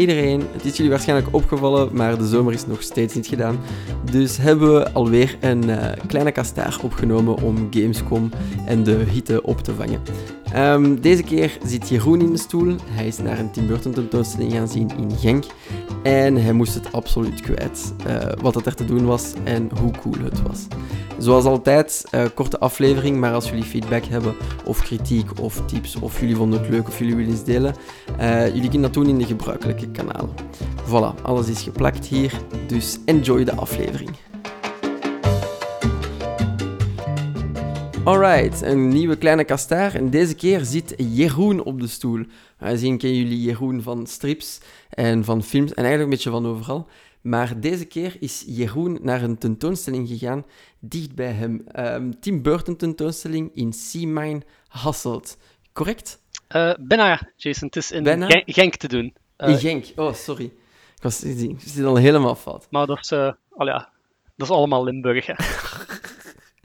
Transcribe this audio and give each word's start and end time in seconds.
Iedereen, 0.00 0.42
het 0.52 0.64
is 0.64 0.76
jullie 0.76 0.90
waarschijnlijk 0.90 1.34
opgevallen, 1.34 1.88
maar 1.92 2.18
de 2.18 2.28
zomer 2.28 2.52
is 2.52 2.66
nog 2.66 2.82
steeds 2.82 3.14
niet 3.14 3.26
gedaan. 3.26 3.58
Dus 4.10 4.36
hebben 4.36 4.74
we 4.74 4.92
alweer 4.92 5.36
een 5.40 5.68
uh, 5.68 5.76
kleine 6.06 6.32
kastaar 6.32 6.78
opgenomen 6.82 7.42
om 7.42 7.68
Gamescom 7.70 8.30
en 8.66 8.82
de 8.82 9.04
hitte 9.10 9.42
op 9.42 9.60
te 9.60 9.74
vangen. 9.74 10.00
Um, 10.54 11.00
deze 11.00 11.22
keer 11.22 11.58
zit 11.64 11.88
Jeroen 11.88 12.20
in 12.20 12.32
de 12.32 12.38
stoel. 12.38 12.76
Hij 12.90 13.06
is 13.06 13.18
naar 13.18 13.38
een 13.38 13.50
Tim 13.50 13.66
Burton 13.66 13.92
tentoonstelling 13.92 14.52
gaan 14.52 14.68
zien 14.68 14.90
in 14.98 15.10
Genk. 15.10 15.44
En 16.02 16.36
hij 16.36 16.52
moest 16.52 16.74
het 16.74 16.92
absoluut 16.92 17.40
kwijt. 17.40 17.94
Uh, 18.06 18.16
wat 18.40 18.54
het 18.54 18.66
er 18.66 18.74
te 18.74 18.84
doen 18.84 19.06
was 19.06 19.32
en 19.44 19.70
hoe 19.80 19.90
cool 19.90 20.24
het 20.24 20.42
was. 20.42 20.66
Zoals 21.18 21.44
altijd, 21.44 22.04
uh, 22.14 22.24
korte 22.34 22.58
aflevering, 22.58 23.16
maar 23.16 23.32
als 23.32 23.48
jullie 23.48 23.64
feedback 23.64 24.04
hebben 24.04 24.34
of 24.64 24.82
kritiek 24.82 25.40
of 25.40 25.62
tips 25.66 25.96
of 25.96 26.20
jullie 26.20 26.36
vonden 26.36 26.60
het 26.60 26.68
leuk 26.68 26.88
of 26.88 26.98
jullie 26.98 27.16
willen 27.16 27.32
iets 27.32 27.44
delen, 27.44 27.74
uh, 28.20 28.46
jullie 28.46 28.70
kunnen 28.70 28.82
dat 28.82 28.94
doen 28.94 29.08
in 29.08 29.18
de 29.18 29.26
gebruikelijke 29.26 29.90
kanalen. 29.90 30.30
Voilà, 30.86 31.22
alles 31.22 31.48
is 31.48 31.62
geplakt 31.62 32.06
hier, 32.06 32.32
dus 32.66 32.98
enjoy 33.04 33.44
de 33.44 33.54
aflevering. 33.56 34.10
Alright, 38.06 38.62
een 38.62 38.88
nieuwe 38.88 39.16
kleine 39.16 39.44
kastaar 39.44 39.94
en 39.94 40.10
deze 40.10 40.34
keer 40.34 40.64
zit 40.64 40.94
Jeroen 40.96 41.62
op 41.62 41.80
de 41.80 41.86
stoel. 41.86 42.24
Misschien 42.58 42.98
kennen 42.98 43.18
jullie 43.18 43.40
Jeroen 43.40 43.82
van 43.82 44.06
strips 44.06 44.60
en 44.90 45.24
van 45.24 45.42
films 45.42 45.70
en 45.70 45.84
eigenlijk 45.84 46.04
een 46.04 46.10
beetje 46.10 46.30
van 46.30 46.46
overal. 46.46 46.88
Maar 47.20 47.60
deze 47.60 47.84
keer 47.84 48.16
is 48.20 48.44
Jeroen 48.46 48.98
naar 49.02 49.22
een 49.22 49.38
tentoonstelling 49.38 50.08
gegaan 50.08 50.44
dicht 50.78 51.14
bij 51.14 51.32
hem. 51.32 51.66
Um, 51.78 52.20
Tim 52.20 52.42
Burton 52.42 52.76
tentoonstelling 52.76 53.50
in 53.54 53.72
Sea 53.72 54.06
Mine 54.06 54.42
Hasselt. 54.68 55.38
Correct? 55.72 56.22
Uh, 56.56 56.72
bijna, 56.80 57.30
Jason. 57.36 57.66
Het 57.66 57.76
is 57.76 57.90
in 57.90 58.06
Genk, 58.06 58.42
Genk 58.46 58.76
te 58.76 58.88
doen. 58.88 59.14
Uh, 59.38 59.48
in 59.48 59.58
Genk? 59.58 59.84
Oh, 59.96 60.14
sorry. 60.14 60.44
Ik 60.96 61.02
was 61.02 61.24
ik 61.24 61.60
zit 61.60 61.84
al 61.84 61.96
helemaal 61.96 62.34
fout. 62.34 62.66
Maar 62.70 62.86
dat 62.86 62.98
is, 62.98 63.12
uh, 63.12 63.32
al 63.50 63.66
ja, 63.66 63.90
dat 64.36 64.48
is 64.48 64.54
allemaal 64.54 64.84
Limburg. 64.84 65.26
Hè. 65.26 65.34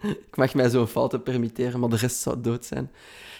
ik 0.01 0.35
mag 0.35 0.53
mij 0.53 0.69
zo'n 0.69 0.87
fouten 0.87 1.23
permitteren, 1.23 1.79
maar 1.79 1.89
de 1.89 1.95
rest 1.95 2.21
zou 2.21 2.41
dood 2.41 2.65
zijn. 2.65 2.91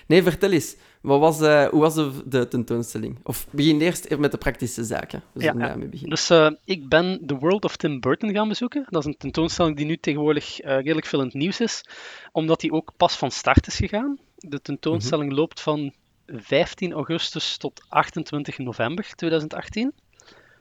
Nee, 0.08 0.24
vertel 0.24 0.52
eens. 0.52 0.76
Wat 1.02 1.20
was, 1.20 1.42
uh, 1.42 1.68
hoe 1.68 1.82
was 1.82 1.94
de, 1.94 2.12
de, 2.26 2.48
tentoonstelling? 2.48 3.20
Of 3.24 3.48
begin 3.52 3.82
eerst 3.82 4.18
met 4.18 4.32
de 4.32 4.38
praktische 4.38 4.84
zaken. 4.84 5.24
We 5.32 5.44
ja, 5.44 5.54
daarmee 5.54 5.88
beginnen. 5.88 6.10
Dus 6.10 6.32
uh, 6.32 6.50
ik 6.66 6.90
ben 6.90 7.22
The 7.26 7.38
World 7.38 7.64
of 7.64 7.76
Tim 7.76 8.00
Burton 8.00 8.34
gaan 8.34 8.48
bezoeken. 8.48 8.86
Dat 8.90 9.02
is 9.02 9.08
een 9.08 9.18
tentoonstelling 9.18 9.78
die 9.78 9.86
nu 9.86 9.98
tegenwoordig 9.98 10.64
uh, 10.64 10.68
redelijk 10.68 11.06
veel 11.06 11.20
in 11.20 11.26
het 11.26 11.34
nieuws 11.34 11.60
is, 11.60 11.86
omdat 12.32 12.60
die 12.60 12.72
ook 12.72 12.92
pas 12.98 13.16
van 13.16 13.32
start 13.32 13.68
is 13.68 13.76
gegaan. 13.76 14.20
De 14.36 14.62
tentoonstelling 14.62 15.30
mm 15.30 15.34
-hmm. 15.34 15.40
loopt 15.40 15.62
van 15.62 15.94
15 16.28 16.94
augustus 16.94 17.58
tot 17.58 17.86
28 17.88 18.58
november 18.58 19.12
2018. 19.16 19.94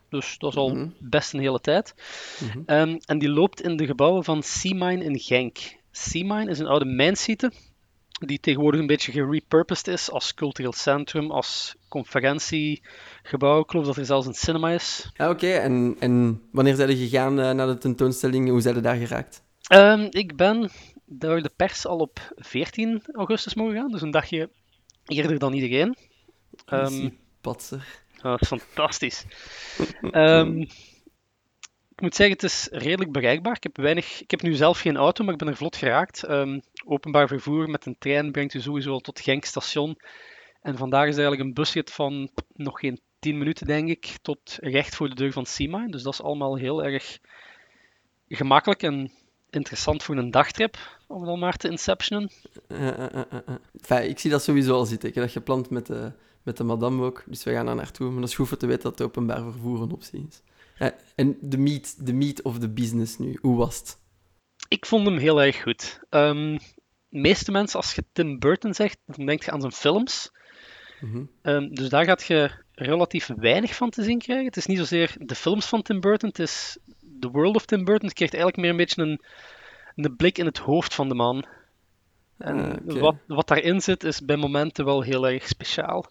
Dus 0.08 0.38
dat 0.38 0.50
is 0.50 0.56
al 0.56 0.68
mm 0.68 0.74
-hmm. 0.74 0.94
best 0.98 1.32
een 1.32 1.40
hele 1.40 1.60
tijd. 1.60 1.94
Mm 2.40 2.50
-hmm. 2.50 2.62
um, 2.66 2.98
en 3.04 3.18
die 3.18 3.28
loopt 3.28 3.62
in 3.62 3.76
de 3.76 3.86
gebouwen 3.86 4.24
van 4.24 4.42
Seamine 4.42 5.04
in 5.04 5.18
Genk. 5.18 5.78
Seamine 5.90 6.50
is 6.50 6.58
een 6.58 6.66
oude 6.66 6.84
mijnsite 6.84 7.52
die 8.26 8.40
tegenwoordig 8.40 8.80
een 8.80 8.86
beetje 8.86 9.12
gerepurposed 9.12 9.86
is 9.86 10.10
als 10.10 10.34
cultureel 10.34 10.72
centrum, 10.72 11.30
als 11.30 11.76
conferentiegebouw. 11.88 13.60
Ik 13.60 13.70
geloof 13.70 13.86
dat 13.86 13.96
er 13.96 14.04
zelfs 14.04 14.26
een 14.26 14.34
cinema 14.34 14.70
is. 14.70 15.10
Ah, 15.16 15.30
Oké, 15.30 15.46
okay. 15.46 15.58
en, 15.58 15.96
en 15.98 16.42
wanneer 16.52 16.74
zijn 16.74 16.88
je 16.88 16.96
gegaan 16.96 17.38
uh, 17.38 17.50
naar 17.50 17.66
de 17.66 17.78
tentoonstelling? 17.78 18.48
Hoe 18.48 18.60
zijn 18.60 18.74
je 18.74 18.80
daar 18.80 18.96
geraakt? 18.96 19.42
Um, 19.72 20.06
ik 20.10 20.36
ben 20.36 20.70
door 21.06 21.42
de 21.42 21.50
pers 21.56 21.86
al 21.86 21.98
op 21.98 22.32
14 22.36 23.02
augustus 23.12 23.54
mogen 23.54 23.74
gaan, 23.74 23.90
dus 23.90 24.02
een 24.02 24.10
dagje 24.10 24.50
eerder 25.06 25.38
dan 25.38 25.52
iedereen. 25.52 25.96
Um, 26.72 27.18
Patser. 27.40 28.02
Dat 28.22 28.40
is 28.40 28.48
fantastisch. 28.48 29.24
um, 30.12 30.66
ik 32.00 32.06
moet 32.06 32.14
zeggen, 32.14 32.36
het 32.36 32.44
is 32.44 32.68
redelijk 32.70 33.12
bereikbaar. 33.12 33.56
Ik 33.56 33.62
heb, 33.62 33.76
weinig, 33.76 34.20
ik 34.20 34.30
heb 34.30 34.42
nu 34.42 34.54
zelf 34.54 34.80
geen 34.80 34.96
auto, 34.96 35.24
maar 35.24 35.32
ik 35.32 35.38
ben 35.38 35.48
er 35.48 35.56
vlot 35.56 35.76
geraakt. 35.76 36.28
Um, 36.30 36.62
openbaar 36.84 37.28
vervoer 37.28 37.70
met 37.70 37.86
een 37.86 37.98
trein 37.98 38.32
brengt 38.32 38.54
u 38.54 38.60
sowieso 38.60 38.90
al 38.92 39.00
tot 39.00 39.20
Genk 39.20 39.44
station. 39.44 39.98
En 40.62 40.76
vandaag 40.76 41.06
is 41.06 41.16
eigenlijk 41.16 41.42
een 41.42 41.54
busrit 41.54 41.90
van 41.90 42.30
nog 42.52 42.80
geen 42.80 43.00
10 43.18 43.38
minuten, 43.38 43.66
denk 43.66 43.88
ik, 43.88 44.16
tot 44.22 44.58
recht 44.60 44.94
voor 44.94 45.08
de 45.08 45.14
deur 45.14 45.32
van 45.32 45.46
Sima. 45.46 45.86
Dus 45.86 46.02
dat 46.02 46.12
is 46.12 46.22
allemaal 46.22 46.56
heel 46.56 46.84
erg 46.84 47.18
gemakkelijk 48.28 48.82
en 48.82 49.12
interessant 49.50 50.02
voor 50.02 50.16
een 50.16 50.30
dagtrip, 50.30 50.76
om 51.06 51.24
dan 51.24 51.38
maar 51.38 51.56
te 51.56 51.68
inceptionen. 51.68 52.30
Uh, 52.68 54.08
ik 54.08 54.18
zie 54.18 54.30
dat 54.30 54.42
sowieso 54.42 54.74
al 54.74 54.86
zitten. 54.86 55.08
Ik 55.08 55.14
heb 55.14 55.24
dat 55.24 55.32
gepland 55.32 55.70
met 55.70 55.86
de, 55.86 56.12
met 56.42 56.56
de 56.56 56.64
madame 56.64 57.04
ook, 57.04 57.24
dus 57.26 57.44
wij 57.44 57.54
gaan 57.54 57.66
daar 57.66 57.74
naartoe. 57.74 58.10
Maar 58.10 58.20
dat 58.20 58.28
is 58.28 58.36
goed 58.36 58.48
voor 58.48 58.56
te 58.56 58.66
weten 58.66 58.82
dat 58.82 58.98
het 58.98 59.06
openbaar 59.06 59.42
vervoer 59.42 59.82
een 59.82 59.92
optie 59.92 60.26
is. 60.28 60.42
En 61.20 61.36
de 61.40 61.58
meat, 61.58 62.06
de 62.06 62.12
meat 62.12 62.42
of 62.42 62.58
the 62.58 62.68
business 62.68 63.18
nu, 63.18 63.38
hoe 63.40 63.56
was 63.56 63.78
het? 63.78 63.98
Ik 64.68 64.86
vond 64.86 65.06
hem 65.06 65.18
heel 65.18 65.42
erg 65.42 65.62
goed. 65.62 66.00
Um, 66.10 66.58
de 67.08 67.18
meeste 67.18 67.50
mensen, 67.50 67.76
als 67.76 67.94
je 67.94 68.04
Tim 68.12 68.38
Burton 68.38 68.74
zegt, 68.74 68.98
dan 69.06 69.26
denk 69.26 69.42
je 69.42 69.50
aan 69.50 69.60
zijn 69.60 69.72
films. 69.72 70.30
Mm-hmm. 71.00 71.30
Um, 71.42 71.74
dus 71.74 71.88
daar 71.88 72.04
gaat 72.04 72.22
je 72.22 72.50
relatief 72.72 73.30
weinig 73.36 73.74
van 73.74 73.90
te 73.90 74.02
zien 74.02 74.18
krijgen. 74.18 74.46
Het 74.46 74.56
is 74.56 74.66
niet 74.66 74.78
zozeer 74.78 75.16
de 75.18 75.34
films 75.34 75.66
van 75.66 75.82
Tim 75.82 76.00
Burton, 76.00 76.28
het 76.28 76.38
is 76.38 76.78
The 77.20 77.30
World 77.30 77.54
of 77.54 77.64
Tim 77.64 77.84
Burton. 77.84 78.08
Je 78.08 78.14
krijgt 78.14 78.34
eigenlijk 78.34 78.62
meer 78.62 78.70
een 78.70 78.86
beetje 78.86 79.02
een, 79.02 79.20
een 79.94 80.16
blik 80.16 80.38
in 80.38 80.46
het 80.46 80.58
hoofd 80.58 80.94
van 80.94 81.08
de 81.08 81.14
man. 81.14 81.46
En 82.38 82.58
uh, 82.58 82.64
okay. 82.64 83.00
wat, 83.00 83.16
wat 83.26 83.48
daarin 83.48 83.80
zit, 83.80 84.04
is 84.04 84.24
bij 84.24 84.36
momenten 84.36 84.84
wel 84.84 85.02
heel 85.02 85.28
erg 85.28 85.48
speciaal. 85.48 86.06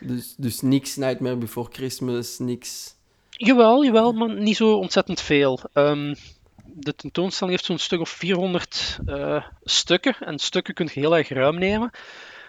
Dus, 0.00 0.34
dus 0.36 0.60
niks 0.60 0.96
Nightmare 0.96 1.36
Before 1.36 1.68
Christmas, 1.72 2.38
niks... 2.38 2.96
Jawel, 3.40 3.84
jawel, 3.84 4.12
maar 4.12 4.34
niet 4.34 4.56
zo 4.56 4.76
ontzettend 4.76 5.20
veel. 5.20 5.60
Um, 5.74 6.14
de 6.64 6.94
tentoonstelling 6.94 7.56
heeft 7.56 7.68
zo'n 7.68 7.78
stuk 7.78 8.00
of 8.00 8.08
400 8.08 8.98
uh, 9.06 9.44
stukken. 9.62 10.16
En 10.20 10.38
stukken 10.38 10.74
kun 10.74 10.88
je 10.92 11.00
heel 11.00 11.16
erg 11.16 11.28
ruim 11.28 11.58
nemen. 11.58 11.90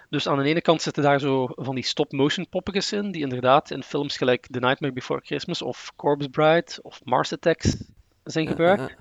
Dus 0.08 0.28
aan 0.28 0.38
de 0.38 0.48
ene 0.48 0.60
kant 0.60 0.82
zitten 0.82 1.02
daar 1.02 1.20
zo 1.20 1.48
van 1.54 1.74
die 1.74 1.84
stop-motion 1.84 2.48
poppetjes 2.48 2.92
in, 2.92 3.10
die 3.10 3.22
inderdaad 3.22 3.70
in 3.70 3.82
films 3.82 4.16
gelijk 4.16 4.46
The 4.50 4.58
Nightmare 4.58 4.94
Before 4.94 5.20
Christmas 5.24 5.62
of 5.62 5.92
Corpse 5.96 6.28
Bride 6.28 6.78
of 6.82 7.00
Mars 7.04 7.32
Attacks 7.32 7.76
zijn 8.24 8.46
gebruikt. 8.46 8.96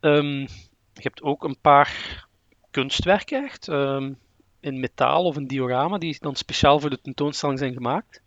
Um, 0.00 0.40
je 0.94 1.02
hebt 1.02 1.22
ook 1.22 1.44
een 1.44 1.60
paar 1.60 2.26
kunstwerken 2.70 3.44
echt, 3.44 3.68
um, 3.68 4.18
in 4.60 4.80
metaal 4.80 5.24
of 5.24 5.36
een 5.36 5.46
diorama, 5.46 5.98
die 5.98 6.16
dan 6.20 6.36
speciaal 6.36 6.80
voor 6.80 6.90
de 6.90 7.00
tentoonstelling 7.00 7.58
zijn 7.58 7.72
gemaakt. 7.72 8.22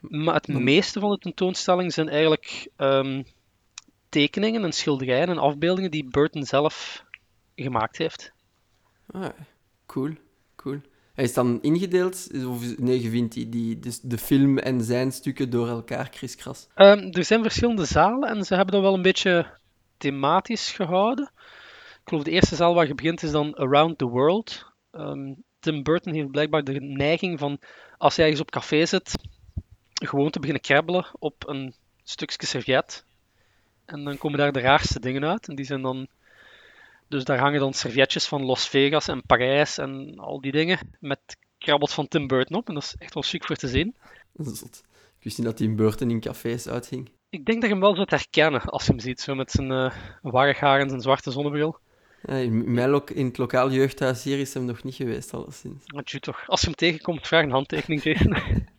Maar 0.00 0.34
het 0.34 0.48
meeste 0.48 1.00
van 1.00 1.10
de 1.10 1.18
tentoonstelling 1.18 1.92
zijn 1.92 2.08
eigenlijk 2.08 2.68
um, 2.76 3.24
tekeningen 4.08 4.64
en 4.64 4.72
schilderijen 4.72 5.28
en 5.28 5.38
afbeeldingen 5.38 5.90
die 5.90 6.08
Burton 6.10 6.44
zelf 6.44 7.04
gemaakt 7.54 7.98
heeft. 7.98 8.32
Ah, 9.10 9.28
cool, 9.86 10.10
cool. 10.56 10.80
Hij 11.14 11.24
is 11.24 11.34
dan 11.34 11.58
ingedeeld, 11.62 12.28
of 12.46 12.78
nee, 12.78 13.02
je 13.02 13.10
vindt 13.10 13.34
die, 13.34 13.48
die, 13.48 13.78
dus 13.78 14.00
de 14.00 14.18
film 14.18 14.58
en 14.58 14.82
zijn 14.82 15.12
stukken 15.12 15.50
door 15.50 15.68
elkaar 15.68 16.08
kriskras? 16.08 16.66
Um, 16.76 17.12
er 17.12 17.24
zijn 17.24 17.42
verschillende 17.42 17.84
zalen 17.84 18.28
en 18.28 18.44
ze 18.44 18.54
hebben 18.54 18.74
dat 18.74 18.82
wel 18.82 18.94
een 18.94 19.02
beetje 19.02 19.58
thematisch 19.96 20.70
gehouden. 20.70 21.30
Ik 22.00 22.00
geloof 22.04 22.22
de 22.22 22.30
eerste 22.30 22.56
zaal 22.56 22.74
waar 22.74 22.86
je 22.86 22.94
begint 22.94 23.22
is 23.22 23.30
dan 23.30 23.56
Around 23.56 23.98
the 23.98 24.06
World. 24.06 24.72
Um, 24.92 25.42
Tim 25.58 25.82
Burton 25.82 26.14
heeft 26.14 26.30
blijkbaar 26.30 26.64
de 26.64 26.80
neiging 26.80 27.38
van, 27.38 27.58
als 27.96 28.16
hij 28.16 28.24
ergens 28.24 28.42
op 28.42 28.50
café 28.50 28.86
zit, 28.86 29.14
gewoon 29.98 30.30
te 30.30 30.38
beginnen 30.38 30.62
krabbelen 30.62 31.06
op 31.18 31.48
een 31.48 31.74
stukje 32.02 32.46
servet 32.46 33.04
en 33.88 34.04
dan 34.04 34.18
komen 34.18 34.38
daar 34.38 34.52
de 34.52 34.60
raarste 34.60 35.00
dingen 35.00 35.24
uit. 35.24 35.48
En 35.48 35.54
die 35.54 35.64
zijn 35.64 35.82
dan. 35.82 36.06
Dus 37.08 37.24
daar 37.24 37.38
hangen 37.38 37.60
dan 37.60 37.72
servetjes 37.72 38.28
van 38.28 38.44
Las 38.44 38.68
Vegas 38.68 39.08
en 39.08 39.22
Parijs 39.26 39.78
en 39.78 40.14
al 40.16 40.40
die 40.40 40.52
dingen. 40.52 40.78
Met 41.00 41.36
krabbels 41.58 41.94
van 41.94 42.08
Tim 42.08 42.26
Burton 42.26 42.56
op. 42.56 42.68
En 42.68 42.74
dat 42.74 42.82
is 42.82 42.94
echt 42.98 43.14
wel 43.14 43.22
chic 43.22 43.44
voor 43.44 43.56
te 43.56 43.68
zien. 43.68 43.96
Zot. 44.34 44.82
Ik 45.18 45.24
wist 45.24 45.38
niet 45.38 45.46
dat 45.46 45.56
Tim 45.56 45.76
Burton 45.76 46.10
in 46.10 46.20
cafés 46.20 46.68
uithing. 46.68 47.10
Ik 47.30 47.44
denk 47.44 47.60
dat 47.60 47.70
je 47.70 47.76
hem 47.76 47.84
wel 47.84 47.94
zult 47.94 48.10
herkennen 48.10 48.60
als 48.60 48.84
je 48.84 48.90
hem 48.90 49.00
ziet. 49.00 49.20
Zo 49.20 49.34
met 49.34 49.50
zijn 49.50 49.70
uh, 49.70 49.92
warrig 50.22 50.60
haar 50.60 50.80
en 50.80 50.88
zijn 50.88 51.00
zwarte 51.00 51.30
zonnebril. 51.30 51.78
Ja, 52.22 52.34
in, 52.34 52.72
mijn 52.72 53.06
in 53.06 53.26
het 53.26 53.38
lokaal 53.38 53.70
jeugdhuis 53.70 54.24
hier 54.24 54.38
is 54.38 54.54
hem 54.54 54.64
nog 54.64 54.82
niet 54.82 54.94
geweest, 54.94 55.34
alleszins. 55.34 55.82
Wat 55.86 56.10
je 56.10 56.20
toch. 56.20 56.44
Als 56.46 56.60
je 56.60 56.66
hem 56.66 56.76
tegenkomt, 56.76 57.26
vraag 57.26 57.42
een 57.42 57.50
handtekening 57.50 58.00
tegen. 58.00 58.36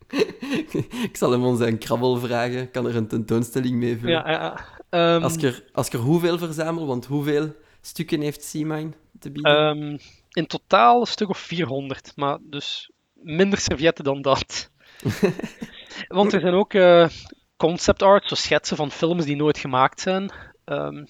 ik 1.10 1.16
zal 1.16 1.30
hem 1.30 1.44
onze 1.44 1.76
krabbel 1.78 2.16
vragen. 2.16 2.70
Kan 2.70 2.86
er 2.86 2.96
een 2.96 3.08
tentoonstelling 3.08 3.74
mee 3.74 3.98
vullen? 3.98 4.12
Ja, 4.12 4.30
ja. 4.30 5.14
Um, 5.14 5.22
als, 5.22 5.34
ik 5.34 5.42
er, 5.42 5.64
als 5.72 5.86
ik 5.86 5.92
er 5.92 5.98
hoeveel 5.98 6.38
verzamel, 6.38 6.86
want 6.86 7.06
hoeveel 7.06 7.54
stukken 7.80 8.20
heeft 8.20 8.44
Seamine 8.44 8.90
te 9.18 9.30
bieden? 9.30 9.52
Um, 9.52 9.98
in 10.30 10.46
totaal 10.46 11.00
een 11.00 11.06
stuk 11.06 11.28
of 11.28 11.38
400, 11.38 12.12
maar 12.16 12.38
dus 12.40 12.90
minder 13.14 13.58
servietten 13.58 14.04
dan 14.04 14.22
dat. 14.22 14.70
want 16.08 16.32
er 16.32 16.40
zijn 16.40 16.54
ook 16.54 16.72
uh, 16.72 17.08
concept 17.56 18.02
art, 18.02 18.28
zo 18.28 18.34
schetsen 18.34 18.76
van 18.76 18.90
films 18.90 19.24
die 19.24 19.36
nooit 19.36 19.58
gemaakt 19.58 20.00
zijn. 20.00 20.32
Um, 20.64 21.06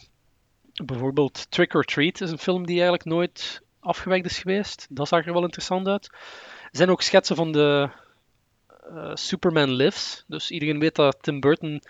bijvoorbeeld 0.85 1.51
Trick 1.51 1.75
or 1.75 1.85
Treat 1.85 2.21
is 2.21 2.31
een 2.31 2.39
film 2.39 2.67
die 2.67 2.75
eigenlijk 2.75 3.05
nooit 3.05 3.63
afgewerkt 3.81 4.27
is 4.27 4.39
geweest. 4.39 4.87
Dat 4.91 5.09
zag 5.09 5.27
er 5.27 5.33
wel 5.33 5.45
interessant 5.45 5.87
uit. 5.87 6.09
Er 6.63 6.77
zijn 6.77 6.91
ook 6.91 7.03
schetsen 7.03 7.37
van 7.37 7.53
de 7.53 7.91
Superman 9.15 9.71
Lives. 9.73 10.25
Dus 10.27 10.51
iedereen 10.51 10.79
weet 10.79 10.95
dat 10.95 11.17
Tim 11.21 11.41
Burton 11.41 11.83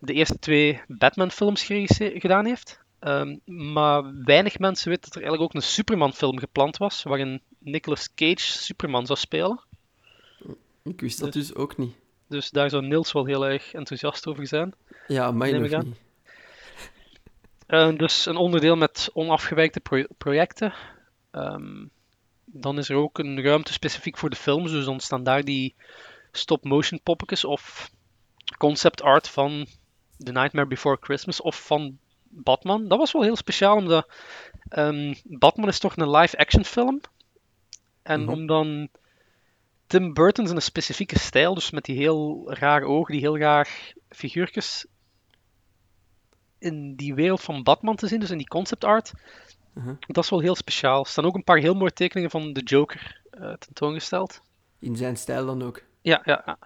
de 0.00 0.12
eerste 0.12 0.38
twee 0.38 0.80
Batman-films 0.88 1.64
gedaan 1.96 2.44
heeft. 2.44 2.80
Ehm, 2.98 3.36
maar 3.44 4.24
weinig 4.24 4.58
mensen 4.58 4.88
weten 4.88 5.04
dat 5.04 5.14
er 5.14 5.22
eigenlijk 5.22 5.50
ook 5.50 5.62
een 5.62 5.68
Superman-film 5.68 6.38
gepland 6.38 6.76
was, 6.76 7.02
waarin 7.02 7.42
Nicolas 7.58 8.14
Cage 8.14 8.40
Superman 8.40 9.06
zou 9.06 9.18
spelen. 9.18 9.60
Ik 10.82 11.00
wist 11.00 11.20
dat 11.20 11.32
dus 11.32 11.54
ook 11.54 11.76
niet. 11.76 11.94
Dus 12.28 12.50
daar 12.50 12.70
zou 12.70 12.86
Niels 12.86 13.12
wel 13.12 13.24
heel 13.24 13.46
erg 13.46 13.72
enthousiast 13.72 14.26
over 14.26 14.46
zijn. 14.46 14.74
Ja, 15.06 15.30
mij 15.30 15.52
nog 15.52 15.82
niet. 15.84 15.96
Eh, 17.66 17.96
dus 17.96 18.26
een 18.26 18.36
onderdeel 18.36 18.76
met 18.76 19.10
onafgewijkte 19.12 19.80
pro- 19.80 20.06
projecten. 20.18 20.72
Ehm, 21.30 21.84
dan 22.44 22.78
is 22.78 22.88
er 22.88 22.96
ook 22.96 23.18
een 23.18 23.42
ruimte 23.42 23.72
specifiek 23.72 24.18
voor 24.18 24.30
de 24.30 24.36
films, 24.36 24.70
dus 24.70 24.84
dan 24.84 25.00
staan 25.00 25.22
daar 25.22 25.44
die 25.44 25.74
stop-motion 26.38 27.00
poppetjes 27.02 27.44
of 27.44 27.90
concept 28.58 29.02
art 29.02 29.28
van 29.28 29.66
The 30.18 30.32
Nightmare 30.32 30.66
Before 30.66 30.96
Christmas 31.00 31.40
of 31.40 31.66
van 31.66 31.98
Batman. 32.30 32.88
Dat 32.88 32.98
was 32.98 33.12
wel 33.12 33.22
heel 33.22 33.36
speciaal, 33.36 33.76
omdat 33.76 34.08
ehm, 34.68 35.14
Batman 35.24 35.68
is 35.68 35.78
toch 35.78 35.96
een 35.96 36.10
live-action 36.10 36.64
film. 36.64 37.00
En 38.02 38.20
Mhm. 38.20 38.30
om 38.30 38.46
dan 38.46 38.88
Tim 39.86 40.14
Burton 40.14 40.46
zijn 40.46 40.62
specifieke 40.62 41.18
stijl, 41.18 41.54
dus 41.54 41.70
met 41.70 41.84
die 41.84 41.96
heel 41.96 42.52
rare 42.52 42.86
ogen, 42.86 43.12
die 43.12 43.20
heel 43.20 43.38
raar 43.38 43.92
figuurtjes, 44.08 44.86
in 46.58 46.94
die 46.94 47.14
wereld 47.14 47.40
van 47.40 47.62
Batman 47.62 47.96
te 47.96 48.06
zien, 48.06 48.20
dus 48.20 48.30
in 48.30 48.38
die 48.38 48.48
concept 48.48 48.84
art, 48.84 49.12
Mhm. 49.72 49.94
dat 50.06 50.24
is 50.24 50.30
wel 50.30 50.40
heel 50.40 50.54
speciaal. 50.56 51.00
Er 51.00 51.06
staan 51.06 51.24
ook 51.24 51.34
een 51.34 51.44
paar 51.44 51.58
heel 51.58 51.74
mooie 51.74 51.92
tekeningen 51.92 52.30
van 52.30 52.52
de 52.52 52.60
Joker 52.62 53.20
eh, 53.30 53.52
tentoongesteld. 53.52 54.40
In 54.78 54.96
zijn 54.96 55.16
stijl 55.16 55.46
dan 55.46 55.62
ook. 55.62 55.82
Ja, 56.08 56.22
ja, 56.24 56.42
ja. 56.46 56.58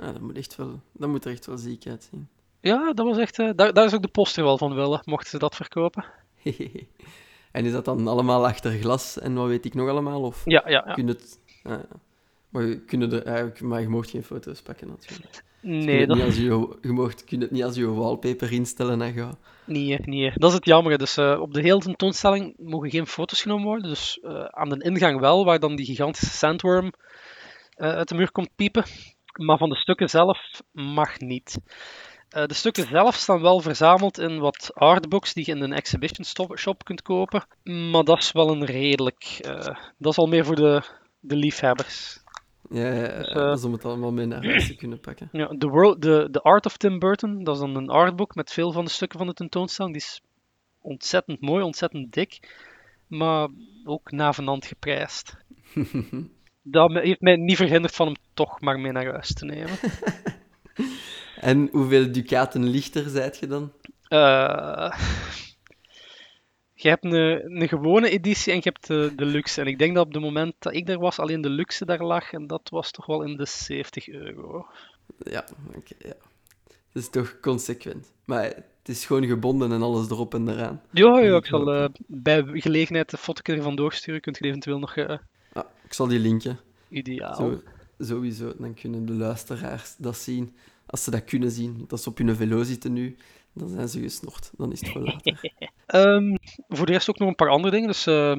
Ja, 0.00 0.12
dat 0.12 0.20
moet, 0.20 0.36
echt 0.36 0.56
wel, 0.56 0.80
dat 0.92 1.08
moet 1.08 1.24
er 1.24 1.32
echt 1.32 1.46
wel 1.46 1.58
ziek 1.58 1.86
uitzien. 1.86 2.28
ja 2.60 2.92
dat 2.92 3.06
was 3.06 3.18
echt. 3.18 3.38
eh, 3.38 3.50
daar, 3.54 3.72
daar 3.72 3.84
is 3.84 3.94
ook 3.94 4.02
de 4.02 4.08
poster 4.08 4.44
wel 4.44 4.58
van 4.58 4.74
willen, 4.74 5.02
mochten 5.04 5.30
ze 5.30 5.38
dat 5.38 5.56
verkopen. 5.56 6.04
en 7.52 7.64
is 7.64 7.72
dat 7.72 7.84
dan 7.84 8.08
allemaal 8.08 8.46
achter 8.46 8.70
glas 8.70 9.18
en 9.18 9.34
wat 9.34 9.48
weet 9.48 9.64
ik 9.64 9.74
nog 9.74 9.88
allemaal? 9.88 10.22
Of 10.22 10.42
Ja, 10.44 10.62
ja, 10.66 10.84
ja. 10.86 10.94
kun 10.94 11.06
je 11.06 11.12
het... 11.12 11.38
ah. 11.62 11.78
Maar 12.48 12.64
je, 12.64 12.80
kunnen 12.80 13.12
er, 13.12 13.22
eigenlijk, 13.24 13.60
maar 13.60 13.80
je 13.80 13.88
mocht 13.88 14.10
geen 14.10 14.24
foto's 14.24 14.62
pakken 14.62 14.88
natuurlijk. 14.88 15.42
Nee, 15.62 15.98
het 15.98 16.08
dat 16.08 16.16
niet 16.16 16.26
als 16.26 16.36
je, 16.36 16.76
je 16.82 16.92
mocht, 16.92 17.24
kunt 17.24 17.42
het 17.42 17.50
niet 17.50 17.62
als 17.62 17.76
je 17.76 17.86
wallpaper 17.86 18.52
instellen 18.52 19.02
en 19.02 19.12
ga. 19.12 19.38
niet, 19.64 19.98
hè, 19.98 20.10
niet. 20.10 20.28
hè. 20.28 20.30
Dat 20.34 20.50
is 20.50 20.56
het 20.56 20.64
jammer. 20.64 20.98
Dus 20.98 21.16
eh, 21.16 21.40
op 21.40 21.54
de 21.54 21.60
hele 21.60 21.80
tentoonstelling 21.80 22.54
mogen 22.58 22.90
geen 22.90 23.06
foto's 23.06 23.42
genomen 23.42 23.64
worden. 23.64 23.88
Dus 23.88 24.20
eh, 24.22 24.44
aan 24.44 24.68
de 24.68 24.82
ingang 24.84 25.20
wel, 25.20 25.44
waar 25.44 25.58
dan 25.58 25.76
die 25.76 25.86
gigantische 25.86 26.36
sandworm 26.36 26.92
uit 27.80 28.08
de 28.08 28.14
muur 28.14 28.32
komt 28.32 28.54
piepen. 28.56 28.84
Maar 29.36 29.58
van 29.58 29.68
de 29.68 29.76
stukken 29.76 30.08
zelf 30.08 30.38
mag 30.72 31.18
niet. 31.18 31.58
Eh, 32.28 32.46
de 32.46 32.54
stukken 32.54 32.86
zelf 32.88 33.14
staan 33.14 33.40
wel 33.40 33.60
verzameld 33.60 34.18
in 34.18 34.38
wat 34.38 34.70
artbooks 34.74 35.32
die 35.34 35.44
je 35.46 35.52
in 35.52 35.62
een 35.62 35.72
exhibition 35.72 36.24
shop 36.56 36.84
kunt 36.84 37.02
kopen. 37.02 37.44
Maar 37.90 38.04
dat 38.04 38.18
is 38.18 38.32
wel 38.32 38.50
een 38.50 38.64
redelijk. 38.64 39.24
eh, 39.40 39.76
dat 39.98 40.12
is 40.12 40.18
al 40.18 40.26
meer 40.26 40.44
voor 40.44 40.54
de, 40.56 40.82
de 41.20 41.36
liefhebbers. 41.36 42.18
Ja, 42.70 42.86
ja, 42.86 42.94
ja, 42.94 43.18
Dus, 43.18 43.28
eh, 43.28 43.34
dat 43.34 43.58
is 43.58 43.64
om 43.64 43.72
het 43.72 43.84
allemaal 43.84 44.12
mee 44.12 44.26
naar 44.26 44.44
huis 44.44 44.66
te 44.66 44.76
kunnen 44.76 45.00
pakken. 45.00 45.28
Ja, 45.40 45.46
The, 45.58 45.68
World, 45.68 46.00
the, 46.00 46.28
the 46.30 46.40
Art 46.42 46.66
of 46.66 46.76
Tim 46.76 46.98
Burton, 46.98 47.44
dat 47.44 47.54
is 47.54 47.60
dan 47.60 47.76
een 47.76 47.90
artbook 47.90 48.34
met 48.34 48.52
veel 48.52 48.72
van 48.72 48.84
de 48.84 48.90
stukken 48.90 49.18
van 49.18 49.26
de 49.26 49.34
tentoonstelling. 49.34 49.94
Die 49.94 50.02
is 50.02 50.20
ontzettend 50.80 51.40
mooi, 51.40 51.62
ontzettend 51.64 52.12
dik, 52.12 52.56
maar 53.06 53.48
ook 53.84 54.10
navenant 54.10 54.66
geprijsd. 54.66 55.36
Dat 56.62 56.92
heeft 56.92 57.20
mij 57.20 57.36
niet 57.36 57.56
verhinderd 57.56 57.94
van 57.94 58.06
hem 58.06 58.16
toch 58.34 58.60
maar 58.60 58.80
mee 58.80 58.92
naar 58.92 59.06
huis 59.06 59.34
te 59.34 59.44
nemen. 59.44 59.78
En 61.40 61.68
hoeveel 61.72 62.12
ducaten 62.12 62.64
lichter 62.64 63.08
zijt 63.08 63.38
je 63.38 63.46
dan? 63.46 63.72
Eh, 64.08 64.92
je 66.74 66.88
hebt 66.88 67.04
een, 67.04 67.60
een 67.60 67.68
gewone 67.68 68.10
editie 68.10 68.52
en 68.52 68.58
je 68.58 68.64
hebt 68.64 68.86
de, 68.86 69.12
de 69.16 69.24
luxe. 69.24 69.60
En 69.60 69.66
ik 69.66 69.78
denk 69.78 69.94
dat 69.94 70.06
op 70.06 70.12
het 70.12 70.22
moment 70.22 70.54
dat 70.58 70.74
ik 70.74 70.86
daar 70.86 70.98
was, 70.98 71.18
alleen 71.18 71.40
de 71.40 71.50
luxe 71.50 71.84
daar 71.84 72.04
lag. 72.04 72.32
En 72.32 72.46
dat 72.46 72.68
was 72.70 72.90
toch 72.90 73.06
wel 73.06 73.22
in 73.22 73.36
de 73.36 73.46
70 73.46 74.08
euro. 74.08 74.66
Ja, 75.18 75.44
oké, 75.76 75.94
ja. 75.98 76.14
Dat 76.92 77.02
is 77.02 77.10
toch 77.10 77.40
consequent. 77.40 78.12
Maar 78.24 78.44
het 78.44 78.88
is 78.88 79.06
gewoon 79.06 79.26
gebonden 79.26 79.72
en 79.72 79.82
alles 79.82 80.10
erop 80.10 80.34
en 80.34 80.48
eraan. 80.48 80.82
Ja, 80.90 81.18
ja 81.18 81.36
ik 81.36 81.46
zal 81.46 81.72
eh, 81.72 81.88
bij 82.06 82.42
gelegenheid 82.46 83.10
de 83.10 83.16
foto 83.16 83.52
ervan 83.52 83.76
doorsturen. 83.76 84.20
Kunt 84.20 84.38
je 84.38 84.44
eventueel 84.44 84.78
nog 84.78 84.96
eh, 84.96 85.18
Ah, 85.52 85.64
ik 85.84 85.92
zal 85.92 86.06
die 86.06 86.18
linken. 86.18 86.58
ideaal. 86.88 87.34
Zo, 87.34 87.62
sowieso, 87.98 88.52
dan 88.58 88.74
kunnen 88.74 89.06
de 89.06 89.12
luisteraars 89.12 89.94
dat 89.98 90.16
zien. 90.16 90.56
Als 90.86 91.04
ze 91.04 91.10
dat 91.10 91.24
kunnen 91.24 91.50
zien, 91.50 91.84
als 91.88 92.02
ze 92.02 92.08
op 92.08 92.18
hun 92.18 92.36
velo 92.36 92.62
zitten 92.62 92.92
nu, 92.92 93.16
dan 93.52 93.68
zijn 93.68 93.88
ze 93.88 94.00
gesnord. 94.00 94.50
Dan 94.56 94.72
is 94.72 94.80
het 94.80 94.92
wel 94.92 95.02
later. 95.02 95.52
Ehm, 95.86 96.36
voor 96.68 96.86
de 96.86 96.92
rest 96.92 97.10
ook 97.10 97.18
nog 97.18 97.28
een 97.28 97.34
paar 97.34 97.48
andere 97.48 97.70
dingen. 97.70 97.86
Dus 97.88 98.06
eh 98.06 98.36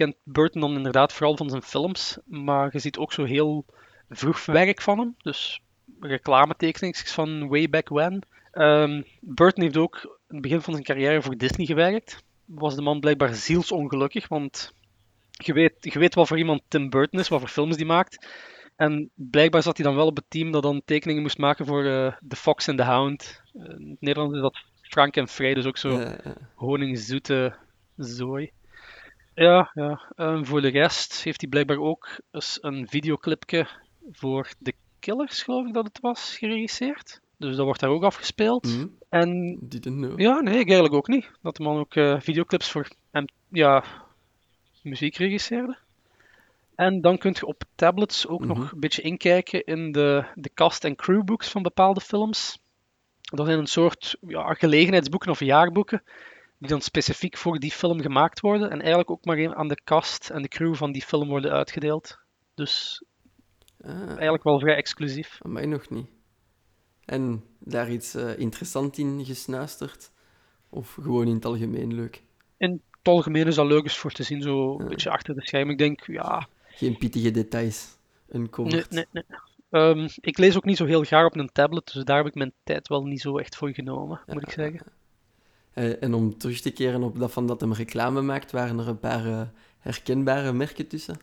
kent 0.00 0.16
Burton 0.24 0.60
dan 0.60 0.76
inderdaad 0.76 1.12
vooral 1.12 1.36
van 1.36 1.50
zijn 1.50 1.62
films, 1.62 2.18
maar 2.24 2.68
je 2.72 2.78
ziet 2.78 2.98
ook 2.98 3.12
zo 3.12 3.24
heel 3.24 3.64
vroeg 4.08 4.44
werk 4.44 4.82
van 4.82 4.98
hem. 4.98 5.14
Dus 5.22 5.60
reclametekeningen 6.00 6.98
van 7.06 7.48
way 7.48 7.68
back 7.68 7.88
when. 7.88 8.22
Ehm, 8.52 9.02
Burton 9.20 9.62
heeft 9.62 9.76
ook 9.76 10.18
in 10.28 10.34
het 10.34 10.42
begin 10.42 10.60
van 10.60 10.72
zijn 10.72 10.84
carrière 10.84 11.22
voor 11.22 11.36
Disney 11.36 11.66
gewerkt. 11.66 12.22
Was 12.44 12.74
de 12.74 12.82
man 12.82 13.00
blijkbaar 13.00 13.34
zielsongelukkig, 13.34 14.28
want 14.28 14.72
je 15.42 15.52
weet, 15.52 15.72
je 15.80 15.98
weet 15.98 16.14
wat 16.14 16.28
voor 16.28 16.38
iemand 16.38 16.62
Tim 16.68 16.90
Burton 16.90 17.20
is, 17.20 17.28
wat 17.28 17.40
voor 17.40 17.48
films 17.48 17.76
die 17.76 17.86
maakt. 17.86 18.26
En 18.76 19.10
blijkbaar 19.14 19.62
zat 19.62 19.76
hij 19.76 19.86
dan 19.86 19.94
wel 19.94 20.06
op 20.06 20.16
het 20.16 20.24
team 20.28 20.50
dat 20.50 20.62
dan 20.62 20.82
tekeningen 20.84 21.22
moest 21.22 21.38
maken 21.38 21.66
voor 21.66 21.84
eh 21.84 22.12
The 22.28 22.36
Fox 22.36 22.68
and 22.68 22.78
the 22.78 22.84
Hound. 22.84 23.42
Eh, 23.52 23.62
in 23.62 23.90
het 23.90 24.00
Nederlands 24.00 24.34
is 24.34 24.42
dat 24.42 24.58
Frank 24.82 25.16
en 25.16 25.28
Vrij, 25.28 25.54
dus 25.54 25.66
ook 25.66 25.76
zo 25.76 25.90
Ja, 25.90 26.18
ja. 26.24 26.36
honingzoete 26.54 27.56
zooi. 27.96 28.50
Ja, 29.34 29.70
ja. 29.74 30.12
En 30.16 30.46
voor 30.46 30.60
de 30.60 30.68
rest 30.68 31.24
heeft 31.24 31.40
hij 31.40 31.50
blijkbaar 31.50 31.78
ook 31.78 32.20
eens 32.30 32.58
een 32.60 32.88
videoclipje 32.88 33.68
voor 34.12 34.48
The 34.62 34.74
Killers, 34.98 35.42
geloof 35.42 35.66
ik 35.66 35.74
dat 35.74 35.84
het 35.84 36.00
was, 36.00 36.36
geregisseerd. 36.38 37.20
Dus 37.36 37.56
dat 37.56 37.64
wordt 37.64 37.80
daar 37.80 37.90
ook 37.90 38.02
afgespeeld. 38.02 38.66
Hm, 38.66 38.86
En 39.08 39.58
ja, 40.16 40.40
nee, 40.40 40.58
ik 40.58 40.66
eigenlijk 40.66 40.94
ook 40.94 41.08
niet. 41.08 41.30
Dat 41.42 41.56
de 41.56 41.62
man 41.62 41.78
ook 41.78 41.94
eh, 41.94 42.20
videoclips 42.20 42.70
voor 42.70 42.88
ja, 43.48 43.84
muziek 44.82 45.16
regisseerde. 45.16 45.78
En 46.74 47.00
dan 47.00 47.18
kun 47.18 47.34
je 47.38 47.46
op 47.46 47.62
tablets 47.74 48.26
ook 48.26 48.44
nog 48.44 48.58
Mhm. 48.58 48.68
een 48.74 48.80
beetje 48.80 49.02
inkijken 49.02 49.64
in 49.64 49.92
de, 49.92 50.24
de 50.34 50.50
cast- 50.54 50.84
en 50.84 50.96
crewbooks 50.96 51.48
van 51.50 51.62
bepaalde 51.62 52.00
films. 52.00 52.58
Dat 53.20 53.46
zijn 53.46 53.58
een 53.58 53.66
soort 53.66 54.16
ja, 54.20 54.54
gelegenheidsboeken 54.54 55.30
of 55.30 55.40
jaarboeken, 55.40 56.02
die 56.58 56.68
dan 56.68 56.80
specifiek 56.80 57.36
voor 57.36 57.58
die 57.58 57.70
film 57.70 58.00
gemaakt 58.00 58.40
worden. 58.40 58.70
En 58.70 58.78
eigenlijk 58.78 59.10
ook 59.10 59.24
maar 59.24 59.54
aan 59.54 59.68
de 59.68 59.80
cast 59.84 60.30
en 60.30 60.42
de 60.42 60.48
crew 60.48 60.74
van 60.74 60.92
die 60.92 61.02
film 61.02 61.28
worden 61.28 61.50
uitgedeeld. 61.52 62.18
Dus 62.54 63.04
Ah, 63.84 64.08
eigenlijk 64.08 64.42
wel 64.42 64.58
vrij 64.60 64.76
exclusief. 64.76 65.38
mij 65.42 65.66
nog 65.66 65.90
niet. 65.90 66.06
En 67.04 67.44
daar 67.58 67.90
iets 67.90 68.14
eh 68.14 68.38
interessant 68.38 68.98
in 68.98 69.24
gesnuisterd? 69.24 70.10
Of 70.68 70.94
gewoon 70.94 71.26
in 71.26 71.34
het 71.34 71.44
algemeen 71.44 71.94
leuk? 71.94 72.22
In 72.56 72.82
het 73.02 73.08
algemeen 73.08 73.46
is 73.46 73.54
dat 73.54 73.66
leuk 73.66 73.82
eens 73.82 73.96
voor 73.98 74.12
te 74.12 74.22
zien, 74.22 74.42
zo 74.42 74.72
een 74.78 74.82
Ja. 74.84 74.88
beetje 74.88 75.10
achter 75.10 75.34
de 75.34 75.42
schermen. 75.42 75.72
Ik 75.72 75.78
denk, 75.78 76.06
ja, 76.06 76.46
Geen 76.68 76.96
pittige 76.98 77.30
details. 77.30 77.96
Een. 78.28 78.50
Nee, 78.56 78.84
nee, 78.90 79.06
nee. 79.12 79.24
Ehm, 79.70 80.08
ik 80.20 80.38
lees 80.38 80.56
ook 80.56 80.64
niet 80.64 80.76
zo 80.76 80.84
heel 80.84 81.02
graag 81.04 81.24
op 81.26 81.36
een 81.36 81.52
tablet, 81.52 81.90
dus 81.92 82.04
daar 82.04 82.16
heb 82.16 82.26
ik 82.26 82.34
mijn 82.34 82.52
tijd 82.64 82.88
wel 82.88 83.04
niet 83.04 83.20
zo 83.20 83.38
echt 83.38 83.56
voor 83.56 83.70
genomen, 83.70 84.20
moet 84.26 84.42
ik 84.42 84.50
zeggen. 84.50 84.80
Eh, 85.72 86.02
en 86.02 86.14
om 86.14 86.38
terug 86.38 86.60
te 86.60 86.70
keren 86.70 87.02
op 87.02 87.18
dat 87.18 87.32
van 87.32 87.46
dat 87.46 87.60
hem 87.60 87.72
reclame 87.72 88.20
maakt, 88.22 88.50
waren 88.52 88.78
er 88.78 88.88
een 88.88 88.98
paar 88.98 89.26
eh, 89.26 89.42
herkenbare 89.78 90.52
merken 90.52 90.86
tussen? 90.86 91.20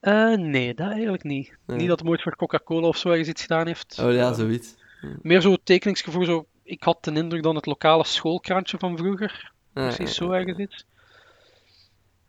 Eh, 0.00 0.34
nee, 0.36 0.74
dat 0.74 0.90
eigenlijk 0.90 1.22
niet. 1.22 1.56
Niet 1.66 1.88
dat 1.88 2.00
hij 2.00 2.08
ooit 2.08 2.22
voor 2.22 2.36
Coca-Cola 2.36 2.86
of 2.86 2.96
zo 2.96 3.08
ergens 3.08 3.28
iets 3.28 3.42
gedaan 3.42 3.66
heeft. 3.66 3.98
Oh 4.02 4.12
ja, 4.12 4.26
Ehm, 4.26 4.34
zoiets. 4.34 4.74
meer 5.22 5.40
zo 5.40 5.56
tekeningsgevoel, 5.64 6.24
zo... 6.24 6.46
Ik 6.62 6.82
had 6.82 7.04
de 7.04 7.12
indruk 7.12 7.42
dan 7.42 7.54
het 7.56 7.66
lokale 7.66 8.04
schoolkrantje 8.04 8.78
van 8.78 8.96
vroeger. 8.96 9.52
Ah, 9.72 9.84
Precies 9.94 10.14
zo 10.14 10.30
ergens 10.30 10.58
iets. 10.58 10.84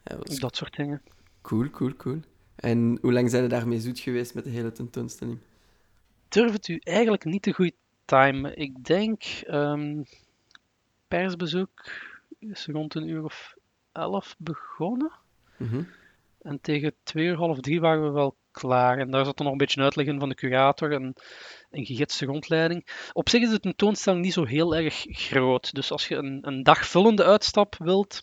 Ja, 0.09 0.39
dat 0.39 0.55
soort 0.55 0.75
dingen. 0.75 1.01
Cool, 1.41 1.69
cool, 1.69 1.95
cool. 1.95 2.19
En 2.55 2.97
hoe 3.01 3.13
lang 3.13 3.29
zijn 3.29 3.43
je 3.43 3.49
daarmee 3.49 3.79
zoet 3.79 3.99
geweest 3.99 4.33
met 4.33 4.43
de 4.43 4.49
hele 4.49 4.71
tentoonstelling? 4.71 5.37
Durf 6.27 6.51
het 6.51 6.67
u 6.67 6.79
eigenlijk 6.83 7.25
niet 7.25 7.41
te 7.41 7.53
goed 7.53 7.73
timen. 8.05 8.57
Ik 8.57 8.83
denk... 8.83 9.23
ehm, 9.23 10.01
persbezoek 11.07 11.91
is 12.39 12.65
rond 12.65 12.95
een 12.95 13.07
uur 13.07 13.23
of 13.23 13.55
elf 13.91 14.35
begonnen. 14.37 15.11
Mhm. 15.57 15.83
En 16.41 16.61
tegen 16.61 16.93
twee 17.03 17.25
uur, 17.25 17.35
half 17.35 17.59
drie 17.59 17.79
waren 17.79 18.03
we 18.03 18.09
wel 18.09 18.35
klaar. 18.51 18.97
En 18.97 19.11
daar 19.11 19.25
zat 19.25 19.37
dan 19.37 19.45
nog 19.45 19.55
een 19.55 19.61
beetje 19.61 19.81
uitleg 19.81 20.05
in 20.05 20.19
van 20.19 20.29
de 20.29 20.35
curator 20.35 20.91
en 20.91 21.13
een 21.71 21.85
gegidste 21.85 22.25
rondleiding. 22.25 23.09
Op 23.13 23.29
zich 23.29 23.41
is 23.41 23.49
de 23.49 23.59
tentoonstelling 23.59 24.23
niet 24.23 24.33
zo 24.33 24.43
heel 24.45 24.75
erg 24.75 25.05
groot. 25.07 25.73
Dus 25.73 25.91
als 25.91 26.07
je 26.07 26.15
een, 26.15 26.47
een 26.47 26.63
dagvullende 26.63 27.23
uitstap 27.23 27.75
wilt, 27.77 28.21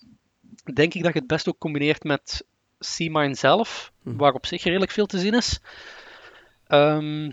denk 0.75 0.95
ik 0.95 1.03
dat 1.03 1.13
je 1.13 1.19
het 1.19 1.29
best 1.29 1.49
ook 1.49 1.59
combineert 1.59 2.05
met 2.05 2.47
Seamine 2.79 3.35
zelf, 3.35 3.93
Mhm. 4.03 4.17
waar 4.17 4.33
op 4.33 4.47
zich 4.47 4.63
redelijk 4.63 4.91
veel 4.91 5.07
te 5.07 5.19
zien 5.19 5.35
is. 5.35 5.61
Ehm, 6.67 7.31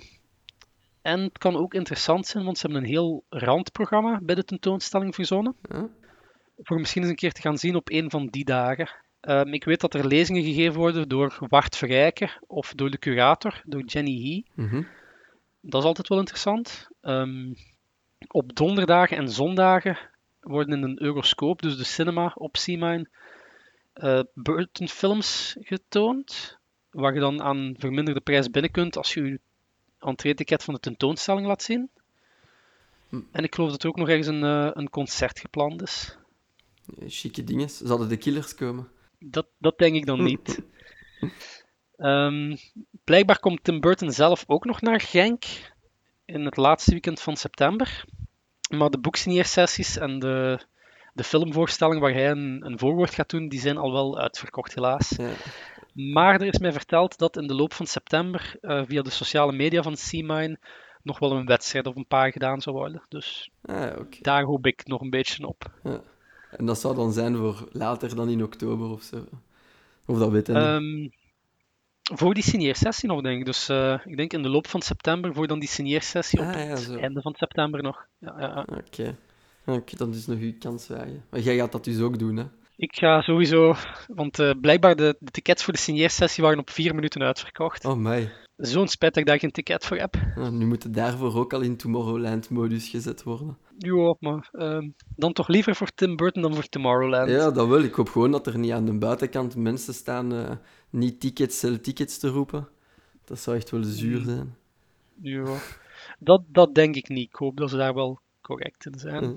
En 1.01 1.19
het 1.19 1.37
kan 1.37 1.55
ook 1.55 1.73
interessant 1.73 2.27
zijn, 2.27 2.43
want 2.43 2.57
ze 2.57 2.65
hebben 2.65 2.83
een 2.83 2.89
heel 2.89 3.23
randprogramma 3.29 4.19
bij 4.21 4.35
de 4.35 4.43
tentoonstelling 4.43 5.15
verzonnen. 5.15 5.55
Voor 6.57 6.79
misschien 6.79 7.01
eens 7.01 7.11
een 7.11 7.17
keer 7.17 7.31
te 7.31 7.41
gaan 7.41 7.57
zien 7.57 7.75
op 7.75 7.89
een 7.91 8.09
van 8.09 8.27
die 8.27 8.45
dagen. 8.45 8.89
Ehm, 9.19 9.53
ik 9.53 9.63
weet 9.63 9.81
dat 9.81 9.93
er 9.93 10.07
lezingen 10.07 10.43
gegeven 10.43 10.79
worden 10.79 11.09
door 11.09 11.37
Wart 11.49 11.75
Verrijken 11.77 12.31
of 12.47 12.73
door 12.73 12.89
de 12.89 12.97
curator, 12.97 13.61
door 13.65 13.83
Jenny 13.85 14.11
Hee. 14.11 14.45
Mhm. 14.53 14.83
Dat 15.61 15.81
is 15.81 15.87
altijd 15.87 16.07
wel 16.07 16.19
interessant. 16.19 16.87
Ehm, 17.01 17.53
op 18.27 18.55
donderdagen 18.55 19.17
en 19.17 19.29
zondagen 19.29 19.97
worden 20.43 20.77
in 20.77 20.83
een 20.83 21.01
Euroscoop, 21.01 21.61
dus 21.61 21.77
de 21.77 21.83
cinema 21.83 22.31
op 22.35 22.57
Seamine, 22.57 23.09
eh 23.93 24.19
Burton 24.33 24.87
films 24.87 25.55
getoond. 25.59 26.57
Waar 26.91 27.13
je 27.13 27.19
dan 27.19 27.41
aan 27.41 27.75
verminderde 27.77 28.21
prijs 28.21 28.49
binnen 28.49 28.71
kunt 28.71 28.97
als 28.97 29.13
je 29.13 29.23
je 29.23 29.39
entree-ticket 29.99 30.63
van 30.63 30.73
de 30.73 30.79
tentoonstelling 30.79 31.47
laat 31.47 31.63
zien. 31.63 31.89
Hm. 33.09 33.21
En 33.31 33.43
ik 33.43 33.55
geloof 33.55 33.71
dat 33.71 33.83
er 33.83 33.89
ook 33.89 33.95
nog 33.95 34.09
ergens 34.09 34.27
een, 34.27 34.43
eh, 34.43 34.69
een 34.73 34.89
concert 34.89 35.39
gepland 35.39 35.81
is. 35.81 36.17
Eh, 36.99 37.05
Chique 37.07 37.43
dingen. 37.43 37.69
Zouden 37.69 38.09
de 38.09 38.17
killers 38.17 38.55
komen? 38.55 38.87
Dat, 39.19 39.47
dat 39.57 39.77
denk 39.77 39.95
ik 39.95 40.05
dan 40.05 40.23
niet. 40.33 40.61
Ehm, 41.97 42.55
blijkbaar 43.03 43.39
komt 43.39 43.63
Tim 43.63 43.79
Burton 43.79 44.11
zelf 44.11 44.43
ook 44.47 44.65
nog 44.65 44.81
naar 44.81 45.01
Genk 45.01 45.43
in 46.25 46.45
het 46.45 46.57
laatste 46.57 46.91
weekend 46.91 47.21
van 47.21 47.37
september. 47.37 48.05
Maar 48.77 48.89
de 48.89 48.99
boeksigneersessies 48.99 49.97
en 49.97 50.19
de, 50.19 50.59
de 51.13 51.23
filmvoorstelling 51.23 52.01
waar 52.01 52.13
hij 52.13 52.29
een, 52.29 52.65
een 52.65 52.79
voorwoord 52.79 53.13
gaat 53.13 53.29
doen, 53.29 53.49
die 53.49 53.59
zijn 53.59 53.77
al 53.77 53.91
wel 53.91 54.19
uitverkocht 54.19 54.75
helaas. 54.75 55.09
Ja. 55.17 55.29
Maar 55.93 56.41
er 56.41 56.47
is 56.47 56.59
mij 56.59 56.71
verteld 56.71 57.17
dat 57.17 57.37
in 57.37 57.47
de 57.47 57.55
loop 57.55 57.73
van 57.73 57.85
september 57.85 58.55
eh, 58.61 58.81
via 58.85 59.01
de 59.01 59.09
sociale 59.09 59.51
media 59.51 59.81
van 59.81 59.97
Seamine 59.97 60.59
nog 61.03 61.19
wel 61.19 61.31
een 61.31 61.45
wedstrijd 61.45 61.87
of 61.87 61.95
een 61.95 62.07
paar 62.07 62.31
gedaan 62.31 62.61
zou 62.61 62.75
worden. 62.75 63.01
Dus 63.09 63.51
Ah, 63.65 63.99
daar 64.21 64.43
hoop 64.43 64.65
ik 64.65 64.87
nog 64.87 65.01
een 65.01 65.09
beetje 65.09 65.47
op. 65.47 65.71
En 66.51 66.65
dat 66.65 66.79
zou 66.79 66.95
dan 66.95 67.11
zijn 67.13 67.35
voor 67.35 67.67
later 67.71 68.15
dan 68.15 68.29
in 68.29 68.43
oktober 68.43 68.89
of 68.89 69.01
zo. 69.01 69.25
Of 70.05 70.17
dat 70.17 70.31
weet 70.31 70.47
je 70.47 70.53
niet. 70.53 71.13
Voor 72.11 72.33
die 72.33 72.43
signeersessie 72.43 73.09
nog, 73.09 73.21
denk 73.21 73.39
ik. 73.39 73.45
Dus 73.45 73.69
eh, 73.69 73.99
ik 74.05 74.17
denk 74.17 74.33
in 74.33 74.41
de 74.41 74.49
loop 74.49 74.67
van 74.67 74.81
september, 74.81 75.33
voor 75.33 75.47
dan 75.47 75.59
die 75.59 75.69
signeersessie 75.69 76.39
op 76.39 76.45
Ah, 76.45 76.53
ja, 76.53 76.59
het 76.59 76.97
einde 76.97 77.21
van 77.21 77.33
september 77.35 77.83
nog. 77.83 78.05
Ja, 78.17 78.35
ja. 78.39 78.65
Oké. 78.85 79.15
Dan 79.97 80.13
is 80.13 80.27
nog 80.27 80.39
uw 80.39 80.53
kans 80.59 80.87
wagen. 80.87 81.23
Maar 81.29 81.39
jij 81.39 81.55
gaat 81.55 81.71
dat 81.71 81.83
dus 81.83 81.99
ook 81.99 82.19
doen, 82.19 82.37
hè? 82.37 82.45
Ik 82.75 82.95
ga 82.95 83.21
sowieso, 83.21 83.75
want 84.07 84.39
eh, 84.39 84.51
blijkbaar 84.61 84.95
de, 84.95 85.15
de 85.19 85.31
tickets 85.31 85.63
voor 85.63 85.73
de 85.73 85.79
signeersessie 85.79 86.43
waren 86.43 86.59
op 86.59 86.69
vier 86.69 86.95
minuten 86.95 87.21
uitverkocht. 87.21 87.85
Oh, 87.85 87.95
mij. 87.95 88.31
Zo'n 88.57 88.87
spijt 88.87 89.13
dat 89.13 89.23
ik 89.23 89.29
daar 89.29 89.39
geen 89.39 89.51
ticket 89.51 89.85
voor 89.85 89.97
heb. 89.97 90.15
Nu 90.51 90.65
moet 90.65 90.83
het 90.83 90.93
daarvoor 90.93 91.35
ook 91.35 91.53
al 91.53 91.61
in 91.61 91.77
Tomorrowland-modus 91.77 92.89
gezet 92.89 93.23
worden. 93.23 93.57
Ja, 93.77 94.15
maar 94.19 94.49
ehm, 94.51 94.89
dan 95.15 95.33
toch 95.33 95.47
liever 95.47 95.75
voor 95.75 95.89
Tim 95.95 96.15
Burton 96.15 96.41
dan 96.41 96.53
voor 96.53 96.69
Tomorrowland. 96.69 97.29
Ja, 97.29 97.51
dat 97.51 97.67
wel. 97.67 97.81
Ik 97.83 97.93
hoop 97.93 98.09
gewoon 98.09 98.31
dat 98.31 98.47
er 98.47 98.57
niet 98.59 98.71
aan 98.71 98.85
de 98.85 98.97
buitenkant 98.97 99.55
mensen 99.55 99.93
staan 99.93 100.33
eh, 100.33 100.51
niet 100.89 101.19
tickets, 101.19 101.59
sell 101.59 101.77
tickets 101.77 102.17
te 102.17 102.27
roepen. 102.27 102.67
Dat 103.25 103.39
zou 103.39 103.55
echt 103.57 103.69
wel 103.69 103.83
zuur 103.83 104.17
Mm. 104.19 104.25
zijn. 104.25 104.55
Ja. 105.21 105.57
Dat, 106.19 106.41
dat 106.47 106.75
denk 106.75 106.95
ik 106.95 107.07
niet. 107.09 107.27
Ik 107.29 107.35
hoop 107.35 107.57
dat 107.57 107.69
ze 107.69 107.77
daar 107.77 107.93
wel 107.93 108.19
correct 108.41 108.85
in 108.85 108.99
zijn. 108.99 109.23
Ja. 109.23 109.35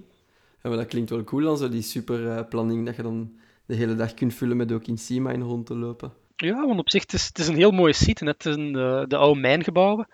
Maar 0.68 0.76
dat 0.76 0.86
klinkt 0.86 1.10
wel 1.10 1.24
cool 1.24 1.42
dan, 1.42 1.58
zo 1.58 1.68
die 1.68 1.82
super 1.82 2.28
eh, 2.30 2.48
planning 2.48 2.86
dat 2.86 2.96
je 2.96 3.02
dan 3.02 3.32
de 3.66 3.74
hele 3.74 3.94
dag 3.94 4.14
kunt 4.14 4.34
vullen 4.34 4.56
met 4.56 4.72
ook 4.72 4.86
in 4.86 4.98
Seamine 4.98 5.44
rond 5.44 5.66
te 5.66 5.74
lopen. 5.76 6.12
Ja, 6.36 6.66
want 6.66 6.78
op 6.78 6.90
zich, 6.90 7.02
het 7.02 7.12
is, 7.12 7.26
het 7.26 7.38
is 7.38 7.48
een 7.48 7.56
heel 7.56 7.70
mooie 7.70 7.92
site. 7.92 8.24
Net 8.24 8.44
in 8.44 8.72
de, 8.72 9.04
de 9.08 9.16
oude 9.16 9.40
mijngebouwen. 9.40 10.08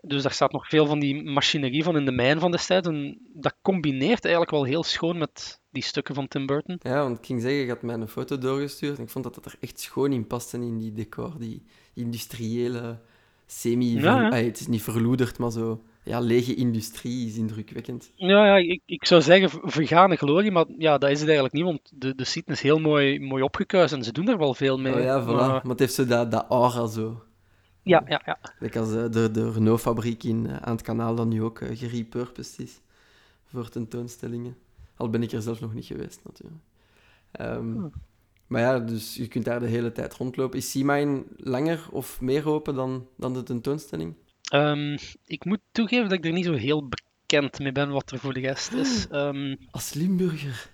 Dus 0.00 0.22
daar 0.22 0.32
staat 0.32 0.52
nog 0.52 0.68
veel 0.68 0.86
van 0.86 0.98
die 0.98 1.22
machinerie 1.22 1.82
van 1.82 1.96
in 1.96 2.04
de 2.04 2.12
mijn 2.12 2.40
van 2.40 2.50
destijds. 2.50 2.88
En 2.88 3.18
dat 3.34 3.54
combineert 3.62 4.24
eigenlijk 4.24 4.50
wel 4.50 4.64
heel 4.64 4.82
schoon 4.82 5.18
met 5.18 5.60
die 5.70 5.82
stukken 5.82 6.14
van 6.14 6.28
Tim 6.28 6.46
Burton. 6.46 6.80
Ja, 6.82 7.02
want 7.02 7.18
ik 7.18 7.26
ging 7.26 7.40
zeggen, 7.40 7.60
je 7.60 7.68
had 7.68 7.82
mij 7.82 7.94
een 7.94 8.08
foto 8.08 8.38
doorgestuurd 8.38 8.96
en 8.96 9.02
ik 9.02 9.10
vond 9.10 9.24
dat 9.24 9.34
dat 9.34 9.44
er 9.44 9.56
echt 9.60 9.80
schoon 9.80 10.12
in 10.12 10.26
paste 10.26 10.56
in 10.56 10.78
die 10.78 10.92
decor, 10.92 11.38
die 11.38 11.62
industriële 11.94 13.00
semi... 13.46 14.00
Ja, 14.00 14.20
ja. 14.20 14.28
Ah, 14.28 14.44
het 14.44 14.60
is 14.60 14.66
niet 14.66 14.82
verloederd, 14.82 15.38
maar 15.38 15.50
zo... 15.50 15.82
Ja, 16.06 16.18
lege 16.20 16.54
industrie 16.54 17.26
is 17.26 17.36
indrukwekkend. 17.36 18.10
Ja, 18.14 18.46
ja 18.46 18.56
ik, 18.56 18.82
ik 18.86 19.04
zou 19.04 19.22
zeggen 19.22 19.70
vergane 19.70 20.16
glorie, 20.16 20.50
maar 20.50 20.64
ja, 20.78 20.98
dat 20.98 21.10
is 21.10 21.18
het 21.18 21.26
eigenlijk 21.28 21.54
niet, 21.56 21.64
want 21.64 21.80
de, 21.94 22.14
de 22.14 22.24
site 22.24 22.52
is 22.52 22.60
heel 22.60 22.78
mooi, 22.78 23.20
mooi 23.20 23.42
opgekuist 23.42 23.92
en 23.92 24.04
ze 24.04 24.12
doen 24.12 24.28
er 24.28 24.38
wel 24.38 24.54
veel 24.54 24.78
mee. 24.78 24.94
Oh 24.94 25.00
ja, 25.00 25.22
voilà. 25.22 25.26
Maar- 25.26 25.48
Maar 25.48 25.62
het 25.66 25.78
heeft 25.78 25.94
zo 25.94 26.06
dat, 26.06 26.30
dat 26.30 26.46
aura 26.48 26.86
zo. 26.86 27.22
ja, 27.82 28.02
ja, 28.08 28.22
ja. 28.24 28.38
Like 28.58 28.78
als 28.78 28.94
eh, 28.94 29.04
de, 29.10 29.30
de 29.30 29.50
Renault-fabriek 29.52 30.22
in, 30.24 30.46
eh, 30.46 30.56
aan 30.56 30.72
het 30.72 30.82
kanaal 30.82 31.14
dan 31.14 31.28
nu 31.28 31.42
ook 31.42 31.60
uh, 31.60 31.68
gerepurposed 31.78 32.58
is 32.58 32.80
voor 33.44 33.68
tentoonstellingen. 33.68 34.56
Al 34.96 35.10
ben 35.10 35.22
ik 35.22 35.32
er 35.32 35.42
zelf 35.42 35.60
nog 35.60 35.74
niet 35.74 35.84
geweest, 35.84 36.20
natuurlijk. 36.24 36.62
Ehm. 37.32 37.74
Maar 38.46 38.60
ja, 38.60 38.78
dus 38.78 39.14
je 39.14 39.26
kunt 39.28 39.44
daar 39.44 39.60
de 39.60 39.66
hele 39.66 39.92
tijd 39.92 40.14
rondlopen. 40.14 40.58
Is 40.58 40.70
Seamine 40.70 41.24
langer 41.36 41.86
of 41.90 42.20
meer 42.20 42.48
open 42.48 42.74
dan, 42.74 43.06
dan 43.16 43.32
de 43.34 43.42
tentoonstelling? 43.42 44.14
Ehm, 44.50 44.96
ik 45.26 45.44
moet 45.44 45.60
toegeven 45.72 46.08
dat 46.08 46.18
ik 46.18 46.24
er 46.24 46.32
niet 46.32 46.44
zo 46.44 46.52
heel 46.52 46.88
bekend 46.88 47.58
mee 47.58 47.72
ben 47.72 47.90
wat 47.90 48.10
er 48.10 48.18
voor 48.18 48.32
de 48.34 48.40
rest 48.40 48.72
is. 48.72 49.06
Ehm, 49.10 49.56
Als 49.70 49.92
Limburger. 49.94 50.70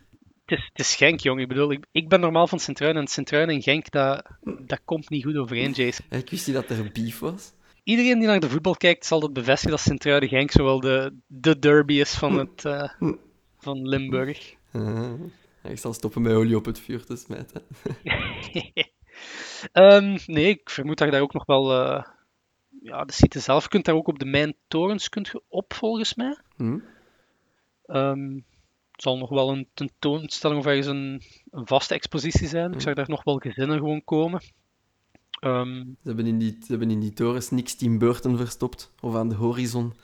het, 0.47 0.59
is 0.59 0.65
het 0.73 0.79
is 0.79 0.95
Genk, 0.97 1.21
jong. 1.21 1.41
Ik 1.41 1.49
bedoel, 1.49 1.73
ik, 1.73 1.85
ik 1.93 2.09
ben 2.09 2.21
normaal 2.21 2.47
van 2.47 2.59
Sint-Truiden 2.59 3.03
en 3.03 3.09
Sint-Truiden 3.09 3.55
en 3.55 3.63
Genk, 3.63 3.91
dat, 3.91 4.27
dat 4.61 4.81
komt 4.85 5.11
niet 5.11 5.25
goed 5.25 5.37
overeen, 5.37 5.73
Jason. 5.73 6.07
Ja, 6.11 6.17
Ik 6.17 6.31
wist 6.31 6.47
niet 6.47 6.57
dat 6.57 6.69
er 6.71 6.91
beef 6.93 7.19
was. 7.19 7.53
Iedereen 7.85 8.19
die 8.19 8.29
naar 8.29 8.41
de 8.41 8.51
voetbal 8.51 8.77
kijkt, 8.77 9.07
zal 9.07 9.21
dat 9.21 9.33
bevestigen 9.33 9.71
dat 9.71 9.81
Sint-Truiden-Genk 9.81 10.51
zowel 10.51 10.81
de, 10.81 11.17
de 11.27 11.59
derby 11.59 11.95
is 11.95 12.15
van, 12.15 12.39
het, 12.39 12.65
eh, 12.65 12.89
van 13.59 13.89
Limburg. 13.89 14.55
Ik 15.63 15.79
zal 15.79 15.93
stoppen 15.93 16.23
met 16.23 16.33
olie 16.33 16.57
op 16.57 16.65
het 16.65 16.81
vuur 16.81 17.05
te 17.05 17.17
smijten. 17.17 17.63
Ehm, 19.73 20.19
nee, 20.27 20.49
ik 20.49 20.71
vermoed 20.71 20.99
dat 20.99 21.07
je 21.07 21.13
daar 21.13 21.23
ook 21.23 21.33
nog 21.33 21.47
wel... 21.47 21.73
eh, 21.73 22.05
ja, 22.83 23.05
de 23.05 23.13
site 23.13 23.41
zelf 23.41 23.69
kunt 23.69 23.85
daar 23.85 23.95
ook 23.95 24.09
op 24.09 24.19
de 24.19 24.25
mijntorens 24.25 25.09
kunt 25.09 25.27
je 25.29 25.43
op, 25.49 25.75
volgens 25.75 26.15
mij. 26.15 26.39
Hm? 26.57 26.79
Ehm, 27.87 28.35
het 28.93 29.03
zal 29.03 29.19
nog 29.19 29.31
wel 29.31 29.51
een 29.51 29.69
tentoonstelling 29.75 30.61
of 30.61 30.67
ergens 30.67 30.87
een, 30.87 31.23
een 31.51 31.67
vaste 31.67 31.95
expositie 31.95 32.49
zijn. 32.49 32.73
Ik 32.73 32.81
zag 32.81 32.95
daar 32.95 33.09
nog 33.09 33.25
wel 33.25 33.37
gezinnen 33.37 33.79
gewoon 33.79 34.05
komen. 34.05 34.43
Ehm, 35.41 35.81
Ze, 35.81 35.95
hebben 36.03 36.27
in 36.27 36.39
die, 36.39 36.51
ze 36.61 36.67
hebben 36.67 36.91
in 36.91 37.01
die 37.01 37.13
torens 37.13 37.51
niks 37.51 37.75
Tim 37.75 37.99
Burton 37.99 38.37
verstopt. 38.37 38.93
Of 39.01 39.15
aan 39.15 39.29
de 39.29 39.35
horizon. 39.35 39.95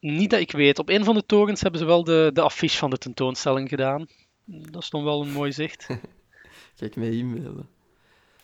niet 0.00 0.30
dat 0.30 0.40
ik 0.40 0.52
weet. 0.52 0.78
Op 0.78 0.88
een 0.88 1.04
van 1.04 1.14
de 1.14 1.26
torens 1.26 1.60
hebben 1.60 1.80
ze 1.80 1.86
wel 1.86 2.04
de, 2.04 2.30
de 2.32 2.40
affiche 2.40 2.78
van 2.78 2.90
de 2.90 2.98
tentoonstelling 2.98 3.68
gedaan. 3.68 4.06
Dat 4.44 4.82
is 4.82 4.90
dan 4.90 5.04
wel 5.04 5.22
een 5.22 5.32
mooi 5.32 5.52
zicht. 5.52 5.86
Kijk 6.76 6.96
mij 6.96 7.10
inbeelden. 7.10 7.68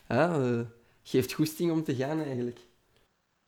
Ja, 0.08 0.40
eh, 0.40 0.60
geeft 1.02 1.32
goesting 1.32 1.70
om 1.70 1.84
te 1.84 1.94
gaan 1.94 2.22
eigenlijk. 2.22 2.60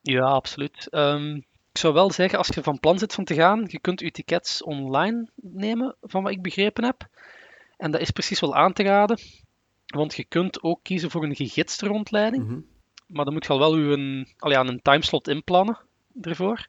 Ja, 0.01 0.23
absoluut. 0.23 0.87
Ehm, 0.89 1.35
ik 1.71 1.77
zou 1.77 1.93
wel 1.93 2.11
zeggen, 2.11 2.37
als 2.37 2.47
je 2.47 2.63
van 2.63 2.79
plan 2.79 2.99
zit 2.99 3.13
van 3.13 3.23
te 3.23 3.33
gaan, 3.33 3.65
je 3.67 3.79
kunt 3.79 3.99
je 3.99 4.11
tickets 4.11 4.63
online 4.63 5.29
nemen, 5.35 5.95
van 6.01 6.23
wat 6.23 6.31
ik 6.31 6.41
begrepen 6.41 6.83
heb. 6.83 7.07
En 7.77 7.91
dat 7.91 8.01
is 8.01 8.11
precies 8.11 8.39
wel 8.39 8.55
aan 8.55 8.73
te 8.73 8.83
raden, 8.83 9.19
want 9.85 10.15
je 10.15 10.23
kunt 10.23 10.63
ook 10.63 10.79
kiezen 10.83 11.11
voor 11.11 11.23
een 11.23 11.35
gegidste 11.35 11.87
rondleiding. 11.87 12.45
Mhm. 12.45 12.59
Maar 13.07 13.25
dan 13.25 13.33
moet 13.33 13.45
je 13.45 13.51
al 13.51 13.59
wel 13.59 13.73
uw, 13.73 14.25
al 14.37 14.51
ja, 14.51 14.65
een 14.65 14.81
timeslot 14.81 15.27
inplannen 15.27 15.77
ervoor. 16.21 16.67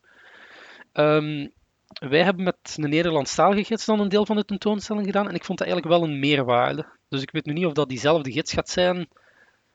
Ehm, 0.93 1.49
wij 2.09 2.23
hebben 2.23 2.45
met 2.45 2.77
een 2.77 2.91
Nederlandstalige 2.91 3.65
gids 3.65 3.85
dan 3.85 4.01
een 4.01 4.09
deel 4.09 4.27
van 4.27 4.37
de 4.37 4.45
tentoonstelling 4.45 5.07
gedaan 5.07 5.29
en 5.29 5.35
ik 5.35 5.45
vond 5.45 5.59
dat 5.59 5.67
eigenlijk 5.67 5.97
wel 5.97 6.09
een 6.09 6.19
meerwaarde. 6.19 6.87
Dus 7.09 7.23
ik 7.23 7.31
weet 7.31 7.47
nu 7.47 7.53
niet 7.53 7.67
of 7.67 7.73
dat 7.73 7.89
diezelfde 7.89 8.33
gids 8.33 8.53
gaat 8.53 8.69
zijn 8.69 9.09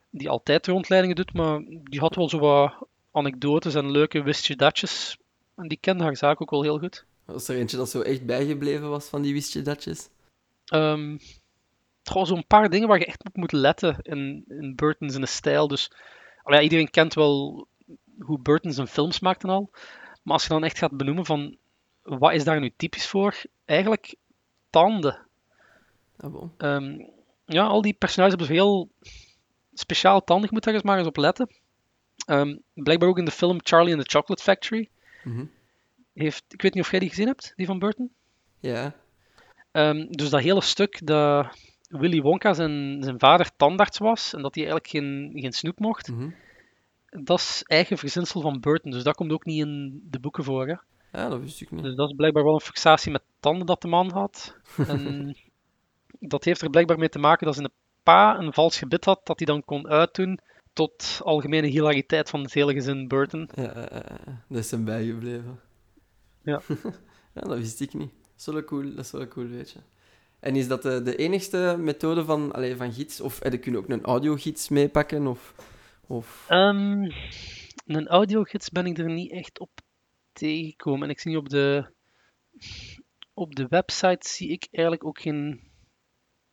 die 0.09 0.29
altijd 0.29 0.67
rondleidingen 0.67 1.15
doet, 1.15 1.33
maar 1.33 1.59
die 1.83 1.99
had 1.99 2.15
wel 2.15 2.29
zo 2.29 2.39
wat 2.39 2.87
anekdotes 3.15 3.75
en 3.75 3.91
leuke 3.91 4.23
wistje 4.23 4.55
datjes. 4.55 5.17
En 5.55 5.67
die 5.67 5.77
kende 5.81 6.03
haar 6.03 6.17
zaak 6.17 6.41
ook 6.41 6.49
wel 6.49 6.63
heel 6.63 6.79
goed. 6.79 7.05
Was 7.25 7.47
er 7.47 7.55
eentje 7.55 7.77
dat 7.77 7.89
zo 7.89 8.01
echt 8.01 8.25
bijgebleven 8.25 8.89
was 8.89 9.07
van 9.07 9.21
die 9.21 9.33
wistje 9.33 9.61
datjes? 9.61 10.09
Ehm 10.65 11.17
gewoon 12.09 12.27
zo'n 12.27 12.47
paar 12.47 12.69
dingen 12.69 12.87
waar 12.87 12.99
je 12.99 13.05
echt 13.05 13.25
op 13.25 13.35
moet 13.35 13.51
letten 13.51 13.97
in, 14.01 14.45
in 14.47 14.75
Burton 14.75 15.09
zijn 15.09 15.27
stijl. 15.27 15.67
Dus 15.67 15.91
al 16.43 16.53
ja, 16.53 16.61
iedereen 16.61 16.89
kent 16.89 17.13
wel 17.13 17.67
hoe 18.19 18.39
Burton 18.39 18.73
zijn 18.73 18.87
films 18.87 19.19
maakt 19.19 19.43
en 19.43 19.49
al. 19.49 19.69
Maar 20.23 20.33
als 20.33 20.43
je 20.43 20.49
dan 20.49 20.63
echt 20.63 20.77
gaat 20.77 20.97
benoemen 20.97 21.25
van 21.25 21.57
wat 22.01 22.33
is 22.33 22.43
daar 22.43 22.59
nu 22.59 22.73
typisch 22.77 23.07
voor? 23.07 23.41
Eigenlijk 23.65 24.15
tanden. 24.69 25.27
Ah, 26.17 26.31
bon. 26.31 26.51
Ehm, 26.57 27.05
ja, 27.45 27.65
al 27.65 27.81
die 27.81 27.93
personages 27.93 28.35
hebben 28.37 28.55
heel 28.55 28.89
speciaal 29.73 30.23
tanden. 30.23 30.45
Je 30.45 30.53
moet 30.53 30.63
daar 30.63 30.73
eens 30.73 30.83
maar 30.83 30.97
eens 30.97 31.07
op 31.07 31.17
letten. 31.17 31.49
Ehm, 32.25 32.57
blijkbaar 32.73 33.09
ook 33.09 33.17
in 33.17 33.25
de 33.25 33.31
film 33.31 33.59
Charlie 33.63 33.95
and 33.95 34.03
the 34.03 34.17
Chocolate 34.17 34.43
Factory. 34.43 34.89
Mhm. 35.23 35.45
Heeft, 36.13 36.43
ik 36.47 36.61
weet 36.61 36.73
niet 36.73 36.83
of 36.83 36.91
jij 36.91 36.99
die 36.99 37.09
gezien 37.09 37.27
hebt, 37.27 37.53
die 37.55 37.65
van 37.65 37.79
Burton. 37.79 38.11
Ja. 38.59 38.95
Ehm, 39.71 40.05
dus 40.09 40.29
dat 40.29 40.41
hele 40.41 40.61
stuk 40.61 41.05
dat 41.05 41.47
Willy 41.89 42.21
Wonka 42.21 42.53
zijn, 42.53 43.03
zijn 43.03 43.19
vader 43.19 43.55
tandarts 43.55 43.97
was 43.97 44.33
en 44.33 44.41
dat 44.41 44.55
hij 44.55 44.63
eigenlijk 44.63 44.93
geen, 44.93 45.31
geen 45.41 45.51
snoep 45.51 45.79
mocht. 45.79 46.07
Mhm. 46.07 46.29
dat 47.09 47.39
is 47.39 47.63
eigen 47.67 47.97
verzinsel 47.97 48.41
van 48.41 48.59
Burton, 48.59 48.91
dus 48.91 49.03
dat 49.03 49.15
komt 49.15 49.31
ook 49.31 49.45
niet 49.45 49.59
in 49.59 50.01
de 50.09 50.19
boeken 50.19 50.43
voor. 50.43 50.67
Hè? 50.67 50.75
Ja, 51.19 51.29
dat 51.29 51.39
wist 51.39 51.61
ik 51.61 51.71
niet. 51.71 51.83
Dus 51.83 51.95
dat 51.95 52.09
is 52.09 52.15
blijkbaar 52.15 52.43
wel 52.43 52.53
een 52.53 52.59
fixatie 52.59 53.11
met 53.11 53.23
tanden 53.39 53.65
dat 53.65 53.81
de 53.81 53.87
man 53.87 54.11
had. 54.11 54.55
En 54.87 55.37
dat 56.19 56.43
heeft 56.43 56.61
er 56.61 56.69
blijkbaar 56.69 56.97
mee 56.97 57.09
te 57.09 57.19
maken 57.19 57.45
dat 57.45 57.55
zijn 57.55 57.71
pa 58.03 58.37
een 58.39 58.53
vals 58.53 58.77
gebit 58.77 59.05
had, 59.05 59.25
dat 59.25 59.37
hij 59.37 59.45
dan 59.45 59.65
kon 59.65 59.87
uitdoen 59.87 60.39
tot 60.75 61.19
algemene 61.23 61.67
hilariteit 61.67 62.29
van 62.29 62.41
het 62.41 62.53
hele 62.53 62.73
gezin 62.73 63.07
Burton. 63.07 63.49
Ja, 63.53 63.63
ja, 63.63 63.87
ja, 63.91 64.19
ja. 64.25 64.43
dat 64.49 64.57
is 64.57 64.71
hem 64.71 64.85
bijgebleven. 64.85 65.59
Ja. 66.43 66.61
ja, 67.35 67.41
dat 67.41 67.57
wist 67.57 67.81
ik 67.81 67.93
niet. 67.93 68.11
Dat 68.11 68.33
is 68.37 68.45
wel 68.45 68.57
een 68.57 68.65
cool, 68.65 68.95
dat 68.95 69.05
is 69.05 69.11
wel 69.11 69.21
een 69.21 69.27
cool 69.27 69.47
weetje. 69.47 69.79
En 70.39 70.55
is 70.55 70.67
dat 70.67 70.81
de, 70.81 71.01
de 71.01 71.15
enigste 71.15 71.75
methode 71.79 72.25
van, 72.25 72.51
allee, 72.51 72.75
van 72.75 72.93
gids? 72.93 73.21
Of 73.21 73.39
eh, 73.39 73.61
kun 73.61 73.71
je 73.71 73.77
ook 73.77 73.89
een 73.89 74.03
audiogids 74.03 74.69
meepakken? 74.69 75.27
Of, 75.27 75.55
of... 76.07 76.45
Ehm, 76.49 77.11
een 77.85 78.07
audiogids 78.07 78.69
ben 78.69 78.85
ik 78.85 78.97
er 78.97 79.09
niet 79.09 79.31
echt 79.31 79.59
op 79.59 79.69
tegengekomen. 80.33 81.03
En 81.03 81.09
ik 81.09 81.19
zie 81.19 81.37
op 81.37 81.49
de, 81.49 81.93
op 83.33 83.55
de 83.55 83.67
website 83.67 84.29
zie 84.29 84.49
ik 84.49 84.67
eigenlijk 84.71 85.05
ook 85.05 85.19
geen, 85.19 85.71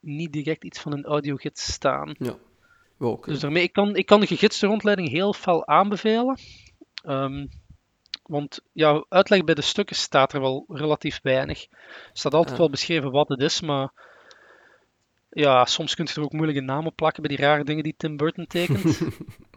niet 0.01 0.33
direct 0.33 0.65
iets 0.65 0.81
van 0.81 0.93
een 0.93 1.05
audiogids 1.05 1.73
staan. 1.73 2.15
Ja, 2.19 2.39
Dus 3.33 3.41
daarmee, 3.41 3.63
ik 3.63 3.73
kan, 3.73 3.97
ik 3.97 4.07
kan 4.07 4.21
de 4.21 4.27
gegidste 4.27 4.67
rondleiding 4.67 5.09
heel 5.09 5.33
fel 5.33 5.67
aanbevelen. 5.67 6.39
Ehm, 7.05 7.47
want 8.23 8.61
ja, 8.73 9.05
uitleg 9.09 9.45
bij 9.45 9.55
de 9.55 9.63
stukken 9.63 9.97
staat 9.97 10.33
er 10.33 10.41
wel 10.41 10.65
relatief 10.69 11.21
weinig. 11.23 11.63
Er 11.71 12.11
staat 12.13 12.35
altijd 12.35 12.55
Ja. 12.55 12.61
wel 12.61 12.71
beschreven 12.71 13.11
wat 13.11 13.29
het 13.29 13.41
is, 13.41 13.61
maar 13.61 13.93
ja, 15.31 15.65
soms 15.65 15.95
kun 15.95 16.05
je 16.09 16.15
er 16.15 16.23
ook 16.23 16.33
moeilijke 16.33 16.61
namen 16.61 16.95
plakken 16.95 17.23
bij 17.23 17.37
die 17.37 17.47
rare 17.47 17.65
dingen 17.65 17.83
die 17.83 17.95
Tim 17.97 18.17
Burton 18.17 18.47
tekent. 18.47 19.01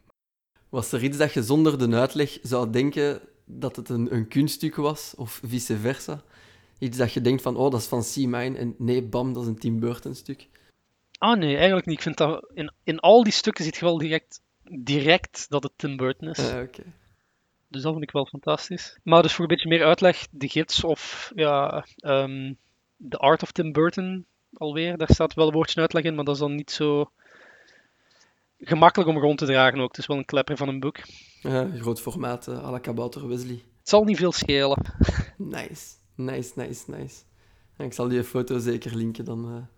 Was 0.70 0.92
er 0.92 1.04
iets 1.04 1.18
dat 1.18 1.34
je 1.34 1.44
zonder 1.44 1.78
de 1.78 1.96
uitleg 1.96 2.38
zou 2.42 2.70
denken 2.70 3.22
dat 3.46 3.76
het 3.76 3.90
een, 3.90 4.14
een 4.16 4.28
kunststuk 4.28 4.76
was? 4.76 5.14
Of 5.18 5.42
vice 5.44 5.78
versa? 5.78 6.24
Iets 6.80 6.98
dat 6.98 7.14
je 7.14 7.22
denkt 7.22 7.42
van, 7.42 7.56
oh, 7.56 7.72
dat 7.72 7.80
is 7.80 7.88
van 7.88 8.02
C. 8.02 8.16
Mine. 8.16 8.58
En 8.58 8.76
nee, 8.78 9.04
bam, 9.04 9.34
dat 9.34 9.44
is 9.44 9.50
een 9.50 9.60
Tim 9.60 9.80
Burton 9.80 10.16
stuk. 10.16 10.48
Ah 11.26 11.38
nee, 11.38 11.56
eigenlijk 11.56 11.86
niet. 11.86 11.96
Ik 11.96 12.04
vind 12.04 12.18
dat 12.18 12.52
in, 12.54 12.72
in 12.84 13.00
al 13.00 13.24
die 13.24 13.34
stukken 13.34 13.64
ziet 13.64 13.76
je 13.76 13.86
wel 13.86 13.98
direct, 13.98 14.42
direct 14.64 15.46
dat 15.50 15.64
het 15.64 15.72
Tim 15.76 15.98
Burton 15.98 16.30
is. 16.30 16.52
Ah, 16.52 16.62
oké. 16.62 16.84
Dus 17.68 17.82
dat 17.82 17.92
vind 17.92 18.04
ik 18.04 18.12
wel 18.12 18.26
fantastisch. 18.26 19.00
Maar 19.04 19.22
dus 19.22 19.34
voor 19.34 19.42
een 19.42 19.56
beetje 19.56 19.70
meer 19.70 19.86
uitleg, 19.86 20.28
de 20.32 20.50
gids 20.50 20.84
of 20.84 21.32
ja, 21.36 21.86
ehm 21.96 22.54
The 23.10 23.18
Art 23.18 23.44
of 23.44 23.52
Tim 23.52 23.72
Burton 23.72 24.26
alweer. 24.54 24.98
Daar 24.98 25.10
staat 25.12 25.34
wel 25.34 25.48
een 25.48 25.54
woordje 25.54 25.82
uitleg 25.82 26.04
in, 26.04 26.16
maar 26.16 26.26
dat 26.26 26.34
is 26.34 26.40
dan 26.40 26.56
niet 26.56 26.72
zo 26.72 27.12
gemakkelijk 28.58 29.10
om 29.10 29.18
rond 29.18 29.38
te 29.38 29.46
dragen 29.46 29.80
ook. 29.80 29.88
Het 29.88 29.98
is 29.98 30.08
wel 30.08 30.18
een 30.18 30.26
klepper 30.26 30.58
van 30.58 30.68
een 30.68 30.80
boek. 30.80 30.98
Ja, 31.42 31.70
groot 31.78 32.02
formaat, 32.02 32.48
eh, 32.48 32.66
à 32.66 32.72
la 32.72 32.80
Kabouter 32.80 33.28
Wesley. 33.28 33.64
Het 33.80 33.90
zal 33.90 34.04
niet 34.04 34.18
veel 34.18 34.32
schelen. 34.32 34.78
Nice, 35.38 35.96
nice, 36.16 36.52
nice, 36.56 36.92
nice. 36.92 37.24
Ja, 37.78 37.86
ik 37.86 37.94
zal 37.94 38.08
die 38.08 38.24
foto 38.24 38.60
zeker 38.60 38.96
linken 38.96 39.26
dan, 39.26 39.46
eh, 39.46 39.75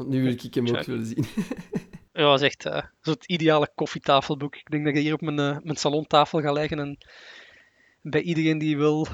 want 0.00 0.12
nu 0.12 0.22
wil 0.22 0.32
ik 0.32 0.54
hem 0.54 0.68
ook 0.68 0.84
willen 0.84 1.06
zien. 1.06 1.24
Ja, 2.12 2.26
dat 2.26 2.40
is 2.40 2.46
echt 2.46 2.66
eh, 2.66 2.82
zo 3.00 3.10
het 3.10 3.24
ideale 3.24 3.70
koffietafelboek. 3.74 4.56
Ik 4.56 4.70
denk 4.70 4.84
dat 4.84 4.94
ik 4.94 5.00
hier 5.02 5.12
op 5.12 5.20
mijn, 5.20 5.38
eh, 5.38 5.62
mijn 5.62 5.76
salontafel 5.76 6.40
ga 6.40 6.52
leggen 6.52 6.78
en 6.78 6.98
bij 8.02 8.20
iedereen 8.20 8.58
die 8.58 8.76
wil 8.76 9.06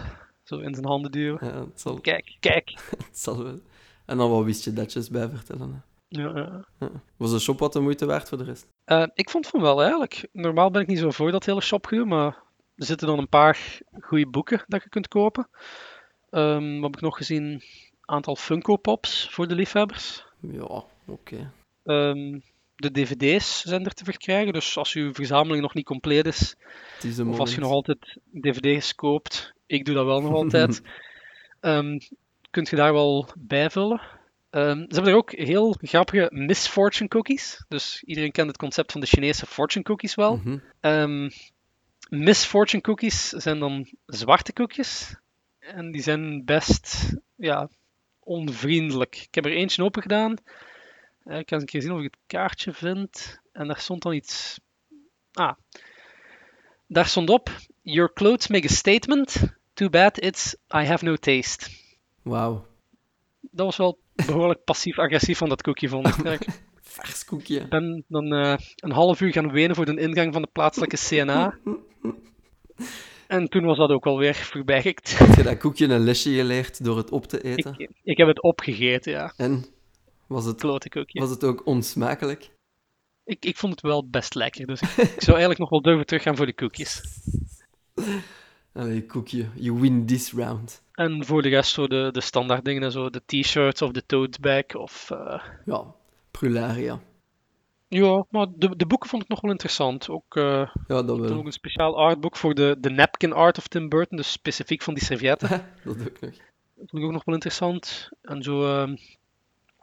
zo 0.42 0.58
in 0.58 0.74
zijn 0.74 0.86
handen 0.86 1.10
duwen. 1.10 1.38
ja, 1.46 1.60
het, 1.60 1.80
zal, 1.80 2.00
Kijk, 2.00 2.36
kijk. 2.40 2.70
het 3.06 3.18
zal 3.18 3.42
wel. 3.42 3.60
En 4.06 4.16
dan 4.16 4.30
wat 4.30 4.44
wist 4.44 4.64
je 4.64 4.72
datjes 4.72 5.10
bij 5.10 5.28
vertellen. 5.28 5.72
Hè. 5.72 5.78
Ja, 6.22 6.36
ja. 6.36 6.66
Ja. 6.78 6.90
Was 7.16 7.30
de 7.30 7.38
shop 7.38 7.58
wat 7.58 7.72
de 7.72 7.80
moeite 7.80 8.06
waard 8.06 8.28
voor 8.28 8.38
de 8.38 8.44
rest? 8.44 8.66
Eh, 8.84 9.06
ik 9.14 9.30
vond 9.30 9.46
van 9.46 9.60
wel 9.60 9.80
eigenlijk. 9.80 10.28
Normaal 10.32 10.70
ben 10.70 10.82
ik 10.82 10.88
niet 10.88 10.98
zo 10.98 11.10
voor 11.10 11.30
dat 11.30 11.46
hele 11.46 11.60
shopgedoe, 11.60 12.06
maar 12.06 12.42
er 12.76 12.86
zitten 12.86 13.06
dan 13.06 13.18
een 13.18 13.28
paar 13.28 13.78
goede 14.00 14.28
boeken 14.28 14.64
dat 14.66 14.82
je 14.82 14.88
kunt 14.88 15.08
kopen. 15.08 15.48
Ehm, 16.30 16.74
wat 16.74 16.82
heb 16.82 16.94
ik 16.96 17.00
nog 17.00 17.16
gezien? 17.16 17.44
Een 17.44 17.62
aantal 18.00 18.36
Funko 18.36 18.76
Pops 18.76 19.28
voor 19.30 19.48
de 19.48 19.54
liefhebbers. 19.54 20.25
Ja, 20.40 20.84
oké. 21.06 21.52
Ehm, 21.84 22.38
de 22.76 22.90
dvd's 22.90 23.62
zijn 23.62 23.84
er 23.84 23.94
te 23.94 24.04
verkrijgen, 24.04 24.52
dus 24.52 24.76
als 24.76 24.92
uw 24.92 25.12
verzameling 25.14 25.62
nog 25.62 25.74
niet 25.74 25.84
compleet 25.84 26.26
is, 26.26 26.56
of 27.26 27.38
als 27.38 27.54
je 27.54 27.60
nog 27.60 27.70
altijd 27.70 28.18
dvd's 28.40 28.94
koopt, 28.94 29.52
ik 29.66 29.84
doe 29.84 29.94
dat 29.94 30.04
wel 30.04 30.20
nog 30.20 30.32
altijd, 30.42 30.82
ehm, 31.60 31.98
kunt 32.50 32.68
je 32.68 32.76
daar 32.76 32.92
wel 32.92 33.28
bijvullen. 33.38 34.00
Ehm, 34.50 34.78
ze 34.78 34.94
hebben 34.94 35.12
er 35.12 35.18
ook 35.18 35.32
heel 35.32 35.76
grappige 35.80 36.28
Miss 36.32 36.68
Fortune 36.68 37.08
cookies. 37.08 37.64
Dus 37.68 38.02
iedereen 38.02 38.32
kent 38.32 38.48
het 38.48 38.56
concept 38.56 38.92
van 38.92 39.00
de 39.00 39.06
Chinese 39.06 39.46
fortune 39.46 39.84
cookies 39.84 40.14
wel. 40.14 40.36
Mhm. 40.36 40.58
Ehm 40.80 41.28
Miss 42.08 42.44
Fortune 42.44 42.82
cookies 42.82 43.28
zijn 43.28 43.58
dan 43.58 43.88
zwarte 44.06 44.52
koekjes. 44.52 45.16
En 45.58 45.92
die 45.92 46.02
zijn 46.02 46.44
best 46.44 47.16
ja, 47.36 47.68
onvriendelijk. 48.26 49.16
Ik 49.16 49.34
heb 49.34 49.44
er 49.44 49.52
eentje 49.52 49.82
open 49.82 50.02
gedaan. 50.02 50.36
Eh, 51.24 51.38
ik 51.38 51.46
kan 51.46 51.58
eens 51.58 51.60
een 51.60 51.66
keer 51.66 51.82
zien 51.82 51.92
of 51.92 51.98
ik 51.98 52.04
het 52.04 52.18
kaartje 52.26 52.72
vind. 52.72 53.40
En 53.52 53.66
daar 53.66 53.78
stond 53.80 54.02
dan 54.02 54.12
iets. 54.12 54.60
Ah. 55.32 55.52
Daar 56.86 57.06
stond 57.06 57.30
op: 57.30 57.50
Your 57.82 58.12
clothes 58.12 58.48
make 58.48 58.66
a 58.66 58.72
statement. 58.72 59.42
Too 59.74 59.88
bad 59.88 60.22
it's 60.22 60.54
I 60.74 60.84
have 60.84 61.04
no 61.04 61.16
taste. 61.16 61.70
Wauw. 62.22 62.66
Dat 63.40 63.66
was 63.66 63.76
wel 63.76 63.98
behoorlijk 64.26 64.64
passief-agressief 64.64 65.38
van 65.38 65.48
dat 65.48 65.62
koekje, 65.62 65.88
vond 65.88 66.06
ik. 66.06 66.24
Ik 66.26 67.02
Vers 67.02 67.24
koekje. 67.24 67.68
ben 67.68 68.04
dan 68.08 68.32
eh, 68.32 68.56
een 68.76 68.92
half 68.92 69.20
uur 69.20 69.32
gaan 69.32 69.50
wenen 69.50 69.76
voor 69.76 69.84
de 69.84 70.00
ingang 70.00 70.32
van 70.32 70.42
de 70.42 70.48
plaatselijke 70.52 70.96
CNA. 70.96 71.54
En 73.26 73.48
toen 73.48 73.64
was 73.64 73.76
dat 73.78 73.90
ook 73.90 74.06
alweer 74.06 74.34
voorbijgekt. 74.34 75.18
Heb 75.18 75.34
je 75.36 75.42
dat 75.42 75.58
koekje 75.58 75.86
een 75.86 76.04
lesje 76.04 76.30
geleerd 76.30 76.84
door 76.84 76.96
het 76.96 77.10
op 77.10 77.26
te 77.26 77.42
eten? 77.42 77.74
Ik, 77.76 77.90
ik 78.02 78.16
heb 78.16 78.28
het 78.28 78.42
opgegeten, 78.42 79.12
ja. 79.12 79.32
En 79.36 79.64
was 80.26 80.44
het, 80.44 80.60
Klote 80.60 80.88
koekje. 80.88 81.20
was 81.20 81.30
het 81.30 81.44
ook 81.44 81.66
onsmakelijk? 81.66 82.50
Ik, 83.24 83.44
ik 83.44 83.56
vond 83.56 83.72
het 83.72 83.80
wel 83.82 84.08
best 84.08 84.34
lekker, 84.34 84.66
dus 84.66 84.80
ik, 84.82 84.88
ik 84.96 85.20
zou 85.22 85.30
eigenlijk 85.30 85.58
nog 85.58 85.70
wel 85.70 85.82
durven 85.82 86.06
teruggaan 86.06 86.36
voor 86.36 86.46
de 86.46 86.54
koekjes. 86.54 87.00
Allee, 88.72 89.06
koekje, 89.06 89.46
you 89.54 89.80
win 89.80 90.06
this 90.06 90.32
round. 90.32 90.82
En 90.92 91.24
voor 91.24 91.42
de 91.42 91.48
rest 91.48 91.72
zo 91.72 91.86
de, 91.88 92.08
de 92.12 92.20
standaard 92.20 92.64
dingen, 92.64 92.82
en 92.82 92.92
zo 92.92 93.10
de 93.10 93.22
t-shirts 93.26 93.82
of 93.82 93.90
de 93.90 94.06
tote 94.06 94.40
bag 94.40 94.74
of... 94.74 95.10
eh, 95.10 95.42
Ja, 95.64 95.84
prularia. 96.30 97.00
Ja, 97.88 98.24
maar 98.30 98.46
de, 98.56 98.76
de 98.76 98.86
boeken 98.86 99.08
vond 99.08 99.22
ik 99.22 99.28
nog 99.28 99.40
wel 99.40 99.50
interessant. 99.50 100.08
Ook, 100.08 100.36
eh, 100.36 100.70
Ja, 100.88 101.02
dat 101.02 101.18
wel. 101.18 101.32
ook 101.32 101.46
een 101.46 101.52
speciaal 101.52 101.96
artboek 101.98 102.36
voor 102.36 102.54
de, 102.54 102.76
de 102.80 102.90
napkin 102.90 103.32
art 103.32 103.58
of 103.58 103.68
Tim 103.68 103.88
Burton, 103.88 104.16
dus 104.16 104.32
specifiek 104.32 104.82
van 104.82 104.94
die 104.94 105.04
servietten. 105.04 105.48
dat 105.84 106.00
ook 106.00 106.20
nog. 106.20 106.34
Dat 106.74 106.88
vond 106.88 107.02
ik 107.02 107.08
ook 107.08 107.12
nog 107.12 107.24
wel 107.24 107.34
interessant. 107.34 108.08
En 108.22 108.42
zo, 108.42 108.64
ehm, 108.64 108.96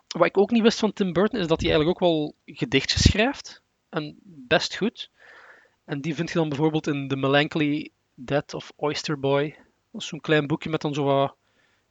wat 0.08 0.28
ik 0.28 0.38
ook 0.38 0.52
niet 0.52 0.62
wist 0.62 0.80
van 0.80 0.94
Tim 0.94 1.14
Burton 1.14 1.40
is 1.40 1.48
dat 1.48 1.62
hij 1.62 1.70
eigenlijk 1.70 2.02
ook 2.02 2.10
wel 2.10 2.36
gedichtjes 2.46 3.04
schrijft. 3.04 3.62
En 3.90 4.20
best 4.24 4.76
goed. 4.78 5.10
En 5.86 6.02
die 6.02 6.16
vind 6.16 6.30
je 6.30 6.36
dan 6.40 6.50
bijvoorbeeld 6.50 6.88
in 6.88 7.08
The 7.08 7.16
Melancholy 7.16 7.90
Death 8.14 8.54
of 8.54 8.72
Oyster 8.76 9.20
Boy. 9.20 9.56
Dat 9.92 10.02
is 10.02 10.08
zo'n 10.08 10.22
klein 10.22 10.48
boekje 10.48 10.70
met 10.70 10.82
dan 10.82 10.94
zo 10.94 11.04
wat 11.04 11.36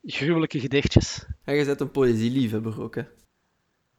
gruwelijke 0.05 0.61
gedichtjes. 0.61 1.27
En 1.45 1.55
je 1.55 1.65
bent 1.65 1.81
een 1.81 1.91
poëzieliefhebber 1.91 2.83
ook, 2.83 2.95
hè? 2.95 3.03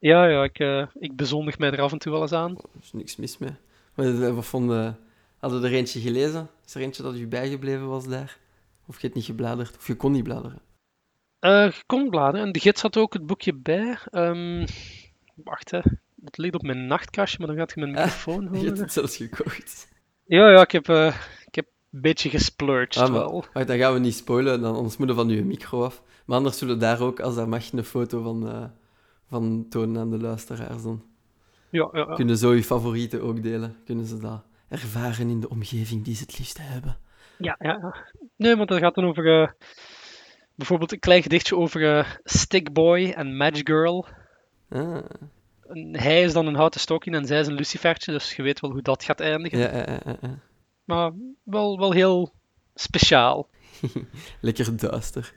Ja, 0.03 0.25
ja, 0.27 0.43
ik, 0.43 0.59
eh, 0.59 0.85
ik 0.99 1.15
bezondig 1.15 1.57
mij 1.57 1.71
er 1.71 1.81
af 1.81 1.91
en 1.91 1.97
toe 1.97 2.11
wel 2.11 2.21
eens 2.21 2.31
aan. 2.31 2.51
Er 2.57 2.79
is 2.81 2.93
niks 2.93 3.15
mis 3.15 3.37
mee. 3.37 3.49
Maar, 3.95 4.05
eh, 4.05 4.33
wat 4.35 4.45
vond 4.45 4.69
je... 4.71 4.93
Hadden 5.37 5.61
we 5.61 5.67
er 5.67 5.73
eentje 5.73 5.99
gelezen? 5.99 6.49
Is 6.65 6.75
er 6.75 6.81
eentje 6.81 7.03
dat 7.03 7.15
u 7.15 7.27
bijgebleven 7.27 7.87
was 7.87 8.07
daar? 8.07 8.37
Of 8.87 8.95
je 8.95 9.01
hebt 9.01 9.15
niet 9.15 9.25
gebladerd? 9.25 9.75
Of 9.77 9.87
je 9.87 9.95
kon 9.95 10.11
niet 10.11 10.23
bladeren? 10.23 10.61
Eh, 11.39 11.65
je 11.65 11.83
kon 11.85 12.09
bladeren. 12.09 12.45
En 12.45 12.51
de 12.51 12.59
gids 12.59 12.81
had 12.81 12.97
ook 12.97 13.13
het 13.13 13.25
boekje 13.25 13.53
bij. 13.53 13.97
Ehm, 14.11 14.65
wacht, 15.35 15.71
hè. 15.71 15.79
Het 16.23 16.37
ligt 16.37 16.55
op 16.55 16.61
mijn 16.61 16.87
nachtkastje, 16.87 17.37
maar 17.37 17.47
dan 17.47 17.57
gaat 17.57 17.71
je 17.75 17.79
mijn 17.79 17.91
microfoon 18.05 18.41
Je 18.43 18.49
hebt 18.49 18.57
horen. 18.63 18.77
het 18.79 18.93
zelfs 18.93 19.15
gekocht. 19.17 19.87
Ja, 20.25 20.49
ja, 20.49 20.61
ik 20.61 20.71
heb, 20.71 20.87
ik 21.45 21.55
heb 21.55 21.65
een 21.91 22.01
beetje 22.01 22.29
gesplurged 22.29 22.97
Ah, 22.97 23.09
maar- 23.09 23.19
wel. 23.19 23.45
Wacht, 23.53 23.67
dan 23.67 23.77
gaan 23.77 23.93
we 23.93 23.99
niet 23.99 24.15
spoilen, 24.15 24.61
dan, 24.61 24.75
anders 24.75 24.97
moeten 24.97 25.15
we 25.15 25.21
van 25.21 25.31
uw 25.31 25.43
micro 25.45 25.83
af. 25.83 26.01
Maar 26.25 26.37
anders 26.37 26.57
zullen 26.57 26.73
we 26.73 26.79
daar 26.81 27.01
ook, 27.01 27.19
als 27.19 27.35
dat 27.35 27.47
mag, 27.47 27.71
een 27.71 27.83
foto 27.83 28.21
van, 28.21 28.71
van 29.33 29.65
tonen 29.69 30.01
aan 30.01 30.09
de 30.09 30.17
luisteraars. 30.19 30.83
Dan 30.83 31.03
Ja, 31.69 31.89
ja, 31.91 31.99
ja. 31.99 32.15
kunnen 32.15 32.37
zo 32.37 32.51
uw 32.51 32.61
favorieten 32.61 33.21
ook 33.21 33.43
delen. 33.43 33.75
Kunnen 33.85 34.05
ze 34.05 34.17
dat 34.17 34.43
ervaren 34.67 35.29
in 35.29 35.39
de 35.39 35.49
omgeving 35.49 36.03
die 36.03 36.15
ze 36.15 36.21
het 36.23 36.37
liefst 36.37 36.57
hebben. 36.61 36.97
Ja, 37.37 37.55
ja. 37.59 37.95
Nee, 38.35 38.55
want 38.55 38.69
dat 38.69 38.79
gaat 38.79 38.95
dan 38.95 39.05
over 39.05 39.41
eh, 39.41 39.49
bijvoorbeeld 40.55 40.91
een 40.91 40.99
klein 40.99 41.21
gedichtje 41.21 41.55
over 41.55 41.97
eh 41.97 42.09
Stickboy 42.23 43.09
en 43.09 43.37
Match 43.37 43.59
Girl. 43.63 44.07
Ah, 44.69 45.03
hij 45.91 46.23
is 46.23 46.33
dan 46.33 46.47
een 46.47 46.55
houten 46.55 46.79
stokje 46.79 47.11
en 47.11 47.25
zij 47.25 47.39
is 47.39 47.47
een 47.47 47.53
lucifertje, 47.53 48.11
dus 48.11 48.35
je 48.35 48.43
weet 48.43 48.59
wel 48.59 48.71
hoe 48.71 48.81
dat 48.81 49.03
gaat 49.03 49.19
eindigen. 49.19 49.59
ja, 49.59 49.75
ja, 49.77 49.99
ja, 50.05 50.17
ja. 50.21 50.39
Maar 50.83 51.11
wel, 51.43 51.77
wel 51.79 51.91
heel 51.91 52.33
speciaal. 52.75 53.49
Lekker 54.41 54.77
duister. 54.77 55.33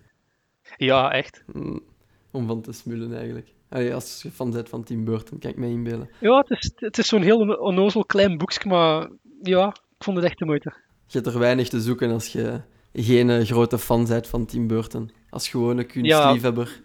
Ja, 0.76 1.12
echt. 1.12 1.44
Mm, 1.52 1.82
om 2.30 2.46
van 2.46 2.62
te 2.62 2.72
smullen 2.72 3.16
eigenlijk. 3.16 3.54
Allee, 3.68 3.94
als 3.94 4.22
je 4.22 4.31
fan 4.31 4.50
bent 4.50 4.68
van 4.68 4.85
Tim 4.85 5.05
Burton, 5.05 5.38
kan 5.38 5.50
ik 5.50 5.57
me 5.57 5.66
inbeelden. 5.66 6.11
Ja, 6.20 6.38
het 6.38 6.50
is, 6.50 6.70
het 6.74 6.98
is 6.98 7.09
zo'n 7.09 7.22
heel 7.22 7.38
onnozel 7.40 8.05
klein 8.05 8.38
boekje, 8.38 8.68
maar 8.68 9.09
ja, 9.42 9.66
ik 9.68 10.05
vond 10.05 10.16
het 10.16 10.26
echt 10.26 10.38
de 10.38 10.44
moeite. 10.44 10.74
Je 11.07 11.18
hebt 11.20 11.35
er 11.35 11.38
weinig 11.38 11.68
te 11.68 11.81
zoeken 11.81 12.11
als 12.11 12.26
je 12.26 12.61
geen 12.92 13.31
eh, 13.31 13.44
grote 13.44 13.79
fan 13.79 14.07
bent 14.07 14.26
van 14.26 14.46
Tim 14.46 14.66
Burton. 14.66 15.11
Als 15.31 15.48
gewone 15.48 15.81
Ja. 15.83 15.87
kunstliefhebber, 15.88 16.81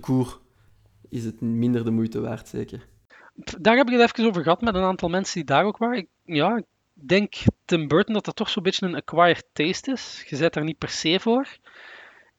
court, 0.00 0.38
is 1.08 1.24
het 1.24 1.40
minder 1.40 1.84
de 1.84 1.90
moeite 1.90 2.20
waard, 2.20 2.48
zeker. 2.48 2.86
Daar 3.60 3.76
heb 3.76 3.86
ik 3.90 3.98
het 3.98 4.12
even 4.12 4.28
over 4.28 4.42
gehad 4.42 4.60
met 4.60 4.74
een 4.74 4.82
aantal 4.82 5.08
mensen 5.08 5.34
die 5.34 5.44
daar 5.44 5.64
ook 5.64 5.76
waren. 5.76 5.98
Ik, 5.98 6.06
ja, 6.24 6.56
ik 6.56 6.64
denk 6.92 7.34
Tim 7.64 7.88
Burton 7.88 8.14
dat 8.14 8.24
dat 8.24 8.36
toch 8.36 8.50
zo'n 8.50 8.62
beetje 8.62 8.86
een 8.86 8.94
acquired 8.94 9.44
taste 9.52 9.92
is. 9.92 10.24
Je 10.28 10.36
zet 10.36 10.52
daar 10.54 10.64
niet 10.64 10.78
per 10.78 10.88
se 10.88 11.20
voor. 11.20 11.56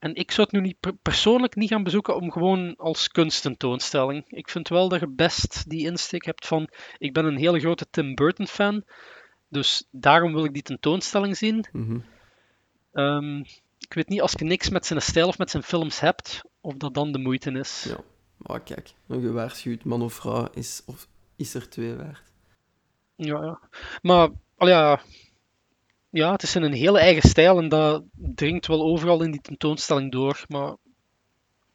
En 0.00 0.14
ik 0.14 0.30
zou 0.30 0.46
het 0.50 0.56
nu 0.56 0.60
niet 0.60 0.80
per- 0.80 0.96
persoonlijk 1.02 1.54
niet 1.54 1.68
gaan 1.68 1.82
bezoeken 1.82 2.16
om 2.16 2.32
gewoon 2.32 2.76
als 2.76 3.08
kunstentoonstelling. 3.08 4.24
Ik 4.28 4.48
vind 4.48 4.68
wel 4.68 4.88
dat 4.88 5.00
je 5.00 5.08
best 5.08 5.68
die 5.68 5.86
insteek 5.86 6.24
hebt 6.24 6.46
van 6.46 6.68
ik 6.98 7.12
ben 7.12 7.24
een 7.24 7.36
hele 7.36 7.60
grote 7.60 7.86
Tim 7.90 8.14
Burton 8.14 8.46
fan. 8.46 8.84
Dus 9.48 9.88
daarom 9.90 10.32
wil 10.32 10.44
ik 10.44 10.52
die 10.52 10.62
tentoonstelling 10.62 11.36
zien. 11.36 11.66
Mhm. 11.72 11.98
Ehm, 12.92 13.38
ik 13.78 13.94
weet 13.94 14.08
niet, 14.08 14.20
als 14.20 14.32
je 14.32 14.44
niks 14.44 14.68
met 14.68 14.86
zijn 14.86 15.02
stijl 15.02 15.28
of 15.28 15.38
met 15.38 15.50
zijn 15.50 15.62
films 15.62 16.00
hebt, 16.00 16.42
of 16.60 16.74
dat 16.74 16.94
dan 16.94 17.12
de 17.12 17.18
moeite 17.18 17.50
is. 17.50 17.84
Ja. 17.88 18.00
Maar 18.36 18.60
kijk, 18.60 18.92
een 19.06 19.20
gewaarschuwd 19.20 19.84
man 19.84 20.02
of 20.02 20.12
vrouw 20.14 20.48
is, 20.52 20.82
of, 20.86 21.08
is 21.36 21.54
er 21.54 21.68
twee 21.68 21.94
waard. 21.94 22.32
Ja, 23.16 23.44
ja. 23.44 23.60
Maar, 24.02 24.28
al 24.56 24.68
ja, 24.68 25.00
ja, 26.10 26.32
het 26.32 26.42
is 26.42 26.56
in 26.56 26.62
een 26.62 26.72
hele 26.72 26.98
eigen 26.98 27.28
stijl 27.28 27.58
en 27.58 27.68
dat 27.68 28.04
dringt 28.12 28.66
wel 28.66 28.82
overal 28.82 29.22
in 29.22 29.30
die 29.30 29.40
tentoonstelling 29.40 30.12
door. 30.12 30.44
Maar 30.48 30.76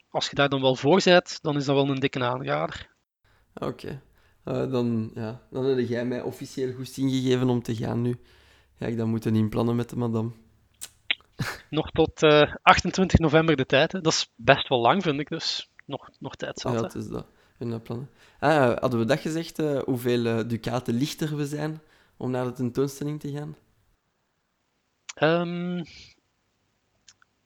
als 0.09 0.29
je 0.29 0.35
daar 0.35 0.49
dan 0.49 0.61
wel 0.61 0.75
voor 0.75 1.01
bent, 1.03 1.39
dan 1.41 1.55
is 1.55 1.65
dat 1.65 1.75
wel 1.75 1.89
een 1.89 1.99
dikke 1.99 2.23
aanrader. 2.23 2.89
Oké. 3.53 4.01
Eh, 4.43 4.71
dan, 4.71 5.11
ja, 5.13 5.41
dan 5.51 5.65
heb 5.65 5.87
jij 5.87 6.05
mij 6.05 6.21
officieel 6.21 6.73
goesting 6.73 7.11
gegeven 7.11 7.49
om 7.49 7.61
te 7.61 7.75
gaan 7.75 8.01
nu. 8.01 8.19
Ga 8.75 8.85
ik 8.85 8.97
dat 8.97 9.07
moeten 9.07 9.35
inplannen 9.35 9.75
met 9.75 9.89
de 9.89 9.95
madame. 9.95 10.31
Nog 11.69 11.91
tot 11.91 12.23
eh, 12.23 12.55
28 12.61 13.19
november 13.19 13.55
de 13.55 13.65
tijd. 13.65 13.91
Hè. 13.91 14.01
Dat 14.01 14.13
is 14.13 14.31
best 14.35 14.67
wel 14.67 14.79
lang, 14.79 15.03
vind 15.03 15.19
ik, 15.19 15.29
dus 15.29 15.69
nog, 15.85 16.09
nog 16.19 16.35
tijd 16.35 16.59
zat. 16.59 16.73
Ja, 16.73 16.81
het 16.81 16.95
is 16.95 17.07
dat. 17.07 17.25
Hun 17.57 17.73
eh, 17.73 17.79
plannen. 17.79 18.09
Ah, 18.39 18.77
hadden 18.79 18.99
we 18.99 19.05
dat 19.05 19.19
gezegd, 19.19 19.59
eh, 19.59 19.79
hoeveel 19.79 20.25
eh, 20.25 20.47
ducaten 20.47 20.93
lichter 20.93 21.35
we 21.35 21.45
zijn 21.45 21.81
om 22.17 22.31
naar 22.31 22.45
de 22.45 22.51
tentoonstelling 22.51 23.19
te 23.19 23.31
gaan? 23.31 23.55
Ehm, 25.15 25.83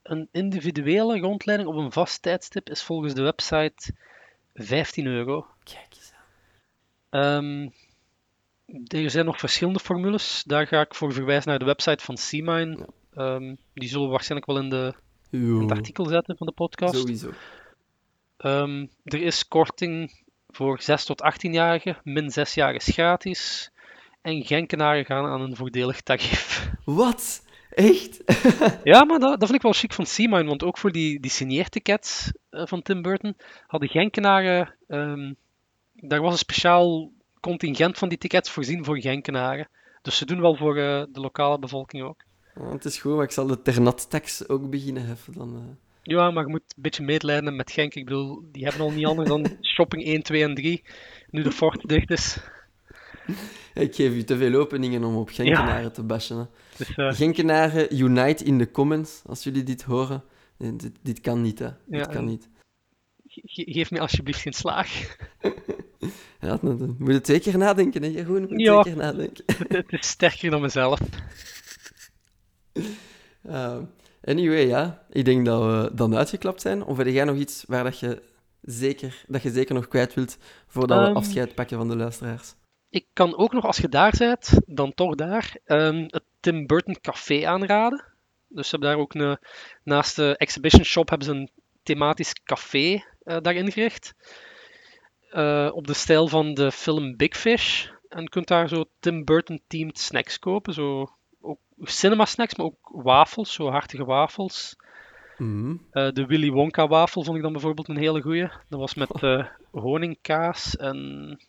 een 0.04 0.28
individuele 0.32 1.20
rondleiding 1.20 1.70
op 1.70 1.76
een 1.76 1.92
vast 1.92 2.22
tijdstip 2.22 2.70
is 2.70 2.84
volgens 2.84 3.14
de 3.14 3.22
website 3.22 3.94
15 4.54 5.06
euro. 5.06 5.48
Kijk 5.64 5.88
eens 5.96 6.12
aan. 7.10 7.22
Ehm, 7.22 7.70
er 9.04 9.10
zijn 9.10 9.26
nog 9.26 9.40
verschillende 9.40 9.80
formules. 9.80 10.44
Daar 10.46 10.68
ga 10.68 10.82
ik 10.82 10.96
voor 10.96 11.14
verwijzen 11.14 11.50
naar 11.50 11.60
de 11.60 11.66
website 11.66 12.04
van. 12.04 12.18
Ja. 12.78 12.86
Ehm, 13.14 13.56
die 13.74 13.90
zullen 13.90 14.06
we 14.06 14.12
waarschijnlijk 14.12 14.52
wel 14.52 14.62
in, 14.62 14.70
de, 14.70 14.94
in 15.30 15.62
het 15.62 15.72
artikel 15.72 16.06
zetten 16.06 16.38
van 16.38 16.48
de 16.48 16.54
podcast. 16.54 16.96
Sowieso. 16.96 17.32
Er 19.04 19.22
is 19.22 19.48
korting 19.48 20.24
voor 20.48 20.82
6 20.82 21.06
tot 21.06 21.22
18-jarigen. 21.34 21.98
Min 22.04 22.32
6 22.32 22.54
jaar 22.54 22.74
is 22.74 22.88
gratis. 22.88 23.72
En 24.22 24.46
Genkenaren 24.46 25.06
gaan 25.06 25.26
aan 25.26 25.42
een 25.42 25.56
voordelig 25.56 26.02
tarief. 26.02 26.70
Wat? 26.86 27.48
Echt? 27.70 28.20
Ja, 28.84 29.04
maar 29.06 29.20
dat, 29.20 29.30
dat 29.40 29.44
vind 29.50 29.54
ik 29.56 29.62
wel 29.62 29.74
chic 29.74 29.94
van 29.94 30.06
Seamine, 30.06 30.44
want 30.50 30.64
ook 30.64 30.78
voor 30.78 30.92
die, 30.92 31.20
die 31.20 31.32
signeertickets 31.32 32.32
eh, 32.50 32.62
van 32.66 32.82
Tim 32.82 33.02
Burton 33.02 33.36
hadden 33.68 33.90
Genkenaren, 33.90 34.76
ehm, 34.88 35.34
daar 35.94 36.22
was 36.22 36.32
een 36.32 36.38
speciaal 36.38 37.12
contingent 37.40 37.98
van 37.98 38.10
die 38.10 38.18
tickets 38.18 38.50
voorzien 38.52 38.86
voor 38.86 39.00
Genkenaren. 39.00 39.68
Dus 40.02 40.18
ze 40.18 40.26
doen 40.26 40.42
wel 40.42 40.56
voor 40.56 40.78
eh, 40.78 41.04
de 41.12 41.20
lokale 41.20 41.60
bevolking 41.60 42.04
ook. 42.04 42.24
Oh, 42.58 42.72
het 42.72 42.86
is 42.86 42.98
goed, 42.98 43.16
maar 43.16 43.24
ik 43.24 43.32
zal 43.32 43.48
de 43.48 43.62
ternat-tax 43.62 44.48
ook 44.50 44.70
beginnen 44.70 45.06
heffen 45.06 45.34
dan. 45.34 45.56
eh. 45.56 45.62
Ja, 46.04 46.32
maar 46.32 46.44
je 46.44 46.50
moet 46.50 46.62
een 46.76 46.82
beetje 46.82 47.04
medelijden 47.04 47.56
met 47.56 47.72
Genk. 47.72 47.96
Ik 47.96 48.06
bedoel, 48.06 48.44
die 48.52 48.64
hebben 48.64 48.82
al 48.82 48.92
niet 48.92 49.06
anders 49.06 49.30
dan 49.30 49.48
shopping 49.76 50.04
1, 50.06 50.24
2 50.24 50.44
en 50.44 50.56
3, 50.56 50.84
nu 51.30 51.42
de 51.44 51.52
fort 51.52 51.88
dicht 51.88 52.12
is. 52.12 52.38
Ik 53.74 53.96
geef 53.96 54.14
u 54.14 54.24
te 54.24 54.38
veel 54.38 54.54
openingen 54.60 55.04
om 55.04 55.16
op 55.16 55.30
Genkenaren 55.30 55.94
te 55.94 56.04
bashen. 56.04 56.38
Hè. 56.38 56.44
Dus 56.96 57.18
Genkenaren, 57.18 57.96
unite 58.00 58.44
in 58.44 58.58
de 58.58 58.72
comments 58.72 59.22
als 59.26 59.44
jullie 59.44 59.64
dit 59.64 59.82
horen. 59.84 60.24
Dit, 60.58 60.90
dit 61.02 61.20
kan 61.20 61.42
niet, 61.42 61.60
hè. 61.60 61.70
Dit 61.86 62.08
kan 62.08 62.26
niet. 62.26 62.50
ge- 63.28 63.72
geef 63.72 63.92
me 63.92 64.00
alsjeblieft 64.00 64.40
geen 64.42 64.54
slaag. 64.54 64.90
Ja, 66.42 66.58
dan, 66.62 66.96
moet 67.00 67.14
je 67.14 67.22
twee 67.22 67.40
keer 67.40 67.58
nadenken, 67.58 68.02
hè, 68.04 68.08
Jeroen? 68.10 68.42
Moet 68.42 68.62
Ja. 68.62 68.82
twee 68.82 68.94
keer 68.94 69.04
nadenken. 69.04 69.44
het, 69.58 69.70
het 69.92 70.02
is 70.02 70.08
sterker 70.08 70.50
dan 70.50 70.62
mezelf. 70.62 71.00
Uh, 73.44 73.78
anyway, 74.32 74.68
ja. 74.68 75.06
Ik 75.10 75.26
denk 75.26 75.46
dat 75.46 75.62
we 75.62 75.96
dan 75.96 76.16
uitgeklapt 76.16 76.62
zijn. 76.62 76.84
Of 76.84 76.98
heb 76.98 77.08
jij 77.08 77.24
nog 77.24 77.36
iets 77.36 77.64
waar 77.68 77.84
dat 77.84 78.00
je 78.00 78.22
zeker, 78.62 79.24
dat 79.28 79.42
je 79.42 79.52
zeker 79.52 79.76
nog 79.76 79.88
kwijt 79.88 80.14
wilt 80.14 80.38
voordat 80.68 81.00
we 81.00 81.06
Ehm. 81.06 81.16
afscheid 81.16 81.56
pakken 81.56 81.78
van 81.78 81.88
de 81.88 81.96
luisteraars? 81.96 82.54
Ik 82.90 83.06
kan 83.14 83.38
ook 83.38 83.54
nog, 83.54 83.66
als 83.66 83.78
je 83.78 83.90
daar 83.90 84.16
bent, 84.18 84.60
dan 84.66 84.94
toch 84.94 85.16
daar, 85.16 85.58
ehm, 85.66 86.04
het 86.08 86.24
Tim 86.40 86.68
Burton 86.68 86.98
Café 87.02 87.48
aanraden. 87.48 88.04
Dus 88.48 88.70
ze 88.70 88.72
hebben 88.72 88.90
daar 88.90 89.00
ook 89.00 89.14
een, 89.14 89.38
naast 89.84 90.16
de 90.16 90.38
exhibition 90.38 90.84
shop 90.84 91.10
hebben 91.10 91.28
ze 91.28 91.34
een 91.34 91.50
thematisch 91.84 92.34
café 92.44 93.04
eh, 93.24 93.38
daar 93.42 93.54
ingericht. 93.54 94.14
Eh, 95.30 95.70
op 95.74 95.88
de 95.88 95.94
stijl 95.94 96.28
van 96.28 96.54
de 96.54 96.72
film 96.72 97.16
Big 97.16 97.38
Fish. 97.38 97.88
En 98.10 98.22
je 98.22 98.30
kunt 98.30 98.48
daar 98.48 98.68
zo 98.68 98.86
Tim 99.00 99.26
Burton-themed 99.26 100.00
snacks 100.00 100.40
kopen. 100.40 100.74
Zo, 100.74 101.10
ook 101.42 101.60
cinema 101.82 102.26
snacks, 102.26 102.56
maar 102.56 102.66
ook 102.66 102.90
wafels, 102.92 103.54
zo 103.54 103.70
hartige 103.70 104.06
wafels. 104.06 104.76
Mhm. 105.38 105.76
Eh, 105.92 106.12
de 106.12 106.26
Willy 106.26 106.52
Wonka 106.52 106.88
wafel 106.88 107.24
vond 107.24 107.38
ik 107.38 107.44
dan 107.44 107.52
bijvoorbeeld 107.52 107.90
een 107.90 107.98
hele 107.98 108.22
goeie. 108.22 108.50
Dat 108.70 108.80
was 108.80 108.94
met 108.94 109.10
honingkaas 109.72 110.78
en, 110.78 111.40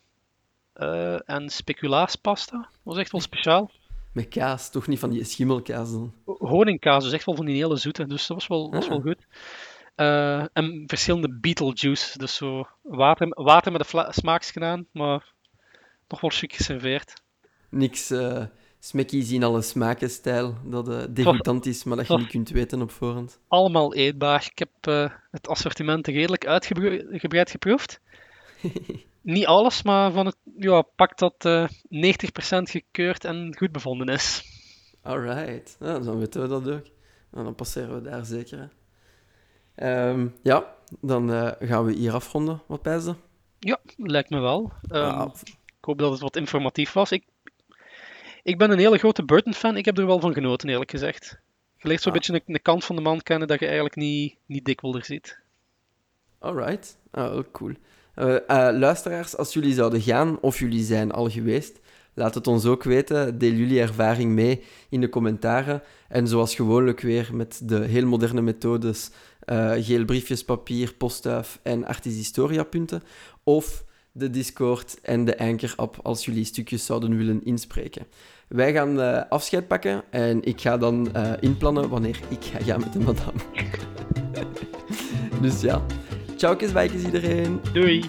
eh 0.81 1.29
en 1.29 1.49
speculaaspasta. 1.49 2.57
Dat 2.57 2.69
was 2.83 2.97
echt 2.97 3.11
wel 3.11 3.21
speciaal. 3.21 3.71
Met 4.13 4.27
kaas, 4.27 4.71
toch 4.71 4.87
niet 4.87 4.99
van 4.99 5.09
die 5.09 5.23
schimmelkaas 5.23 5.91
dan? 5.91 6.13
Honingkaas, 6.25 7.03
dus 7.03 7.13
echt 7.13 7.25
wel 7.25 7.35
van 7.35 7.45
die 7.45 7.55
hele 7.55 7.75
zoete. 7.75 8.05
Dus 8.07 8.27
dat 8.27 8.37
was 8.37 8.47
wel, 8.47 8.71
was 8.71 8.87
wel 8.87 8.97
Ah. 8.97 9.03
goed. 9.03 9.25
Eh, 9.95 10.45
en 10.53 10.83
verschillende 10.87 11.29
Beetlejuice. 11.39 12.17
Dus 12.17 12.35
zo 12.35 12.67
water, 12.81 13.27
water 13.29 13.71
met 13.71 13.81
een 13.81 13.87
fla- 13.87 14.11
smaaks 14.11 14.51
gedaan, 14.51 14.85
maar 14.91 15.33
nog 16.07 16.21
wel 16.21 16.29
chic 16.29 16.53
geserveerd. 16.53 17.13
Niks 17.69 18.11
uh, 18.11 18.43
in 19.09 19.43
alle 19.43 19.61
smaken 19.61 20.09
stijl, 20.09 20.55
dat 20.65 20.89
eh 20.89 21.03
degoutant 21.09 21.65
is, 21.65 21.83
maar 21.83 21.97
dat 21.97 22.07
je 22.07 22.17
niet 22.17 22.27
kunt 22.27 22.49
weten 22.49 22.81
op 22.81 22.91
voorhand. 22.91 23.39
Allemaal 23.47 23.93
eetbaar. 23.93 24.47
Ik 24.51 24.59
heb 24.59 24.69
het 25.31 25.47
assortiment 25.47 26.07
redelijk 26.07 26.45
uitgebreid 26.47 27.51
geproefd. 27.51 27.99
Niet 29.21 29.45
alles, 29.45 29.83
maar 29.83 30.11
van 30.11 30.25
het 30.25 30.37
ja, 30.57 30.81
pak 30.81 31.17
dat 31.17 31.35
eh 31.45 31.67
90% 31.69 31.69
gekeurd 32.63 33.25
en 33.25 33.55
goed 33.57 33.71
bevonden 33.71 34.07
is. 34.07 34.43
Alright, 35.03 35.75
dan 35.79 36.19
weten 36.19 36.41
we 36.41 36.47
dat 36.47 36.69
ook. 36.69 36.85
Nou, 37.31 37.43
dan 37.45 37.55
passeren 37.55 37.95
we 38.03 38.09
daar 38.09 38.25
zeker. 38.25 38.69
Ehm, 39.75 40.27
ja, 40.43 40.75
dan 41.01 41.31
eh, 41.33 41.51
gaan 41.69 41.85
we 41.85 41.93
hier 41.93 42.13
afronden. 42.13 42.61
Wat 42.67 42.81
pijzen? 42.81 43.17
Ja, 43.59 43.79
lijkt 43.97 44.29
me 44.29 44.39
wel. 44.39 44.71
Ehm, 44.87 45.03
Ah, 45.03 45.33
Ik 45.65 45.85
hoop 45.87 45.97
dat 45.99 46.11
het 46.11 46.19
wat 46.21 46.35
informatief 46.35 46.93
was. 46.93 47.11
Ik, 47.11 47.23
ik 48.43 48.57
ben 48.57 48.71
een 48.71 48.79
hele 48.79 48.97
grote 48.97 49.23
Burton-fan. 49.25 49.77
Ik 49.77 49.85
heb 49.85 49.97
er 49.97 50.05
wel 50.05 50.19
van 50.19 50.33
genoten, 50.33 50.69
eerlijk 50.69 50.91
gezegd. 50.91 51.39
Je 51.77 51.87
leert 51.87 52.01
zo'n 52.01 52.11
Ah. 52.11 52.17
beetje 52.17 52.33
een, 52.33 52.41
een 52.55 52.61
kant 52.61 52.85
van 52.85 52.95
de 52.95 53.01
man 53.01 53.21
kennen 53.21 53.47
dat 53.47 53.59
je 53.59 53.65
eigenlijk 53.65 53.95
niet, 53.95 54.35
niet 54.45 54.65
dikwijls 54.65 55.05
ziet. 55.05 55.39
Alright, 56.39 56.97
ah, 57.11 57.29
wel 57.29 57.51
cool. 57.51 57.73
Eh, 58.13 58.35
eh, 58.35 58.77
luisteraars, 58.77 59.37
als 59.37 59.53
jullie 59.53 59.73
zouden 59.73 60.01
gaan 60.01 60.39
of 60.41 60.59
jullie 60.59 60.83
zijn 60.83 61.11
al 61.11 61.29
geweest, 61.29 61.79
laat 62.13 62.35
het 62.35 62.47
ons 62.47 62.65
ook 62.65 62.83
weten. 62.83 63.37
Deel 63.37 63.53
jullie 63.53 63.81
ervaring 63.81 64.31
mee 64.31 64.63
in 64.89 65.01
de 65.01 65.09
commentaren. 65.09 65.81
En 66.07 66.27
zoals 66.27 66.55
gewoonlijk 66.55 66.99
weer 67.01 67.29
met 67.33 67.61
de 67.63 67.79
heel 67.79 68.05
moderne 68.05 68.41
methodes, 68.41 69.09
eh, 69.39 69.71
geel 69.77 70.05
briefjes, 70.05 70.43
papier, 70.43 70.93
postduif 70.93 71.59
en 71.63 71.85
Artis 71.85 72.15
Historia 72.15 72.63
punten. 72.63 73.03
Of 73.43 73.83
de 74.11 74.29
Discord 74.29 74.99
en 75.01 75.25
de 75.25 75.37
Anchor-app 75.37 75.99
als 76.03 76.25
jullie 76.25 76.45
stukjes 76.45 76.85
zouden 76.85 77.17
willen 77.17 77.43
inspreken. 77.43 78.05
Wij 78.47 78.73
gaan 78.73 79.01
eh, 79.01 79.21
afscheid 79.29 79.67
pakken 79.67 80.03
en 80.09 80.43
ik 80.43 80.61
ga 80.61 80.77
dan 80.77 81.11
inplannen 81.39 81.89
wanneer 81.89 82.19
ik 82.27 82.43
ga 82.43 82.63
gaan 82.63 82.79
met 82.79 82.93
de 82.93 82.99
madame. 82.99 83.39
dus 85.41 85.61
ja, 85.61 85.85
ciao, 86.41 86.55
bijkes 86.73 87.03
iedereen. 87.03 87.61
Doei! 87.73 88.03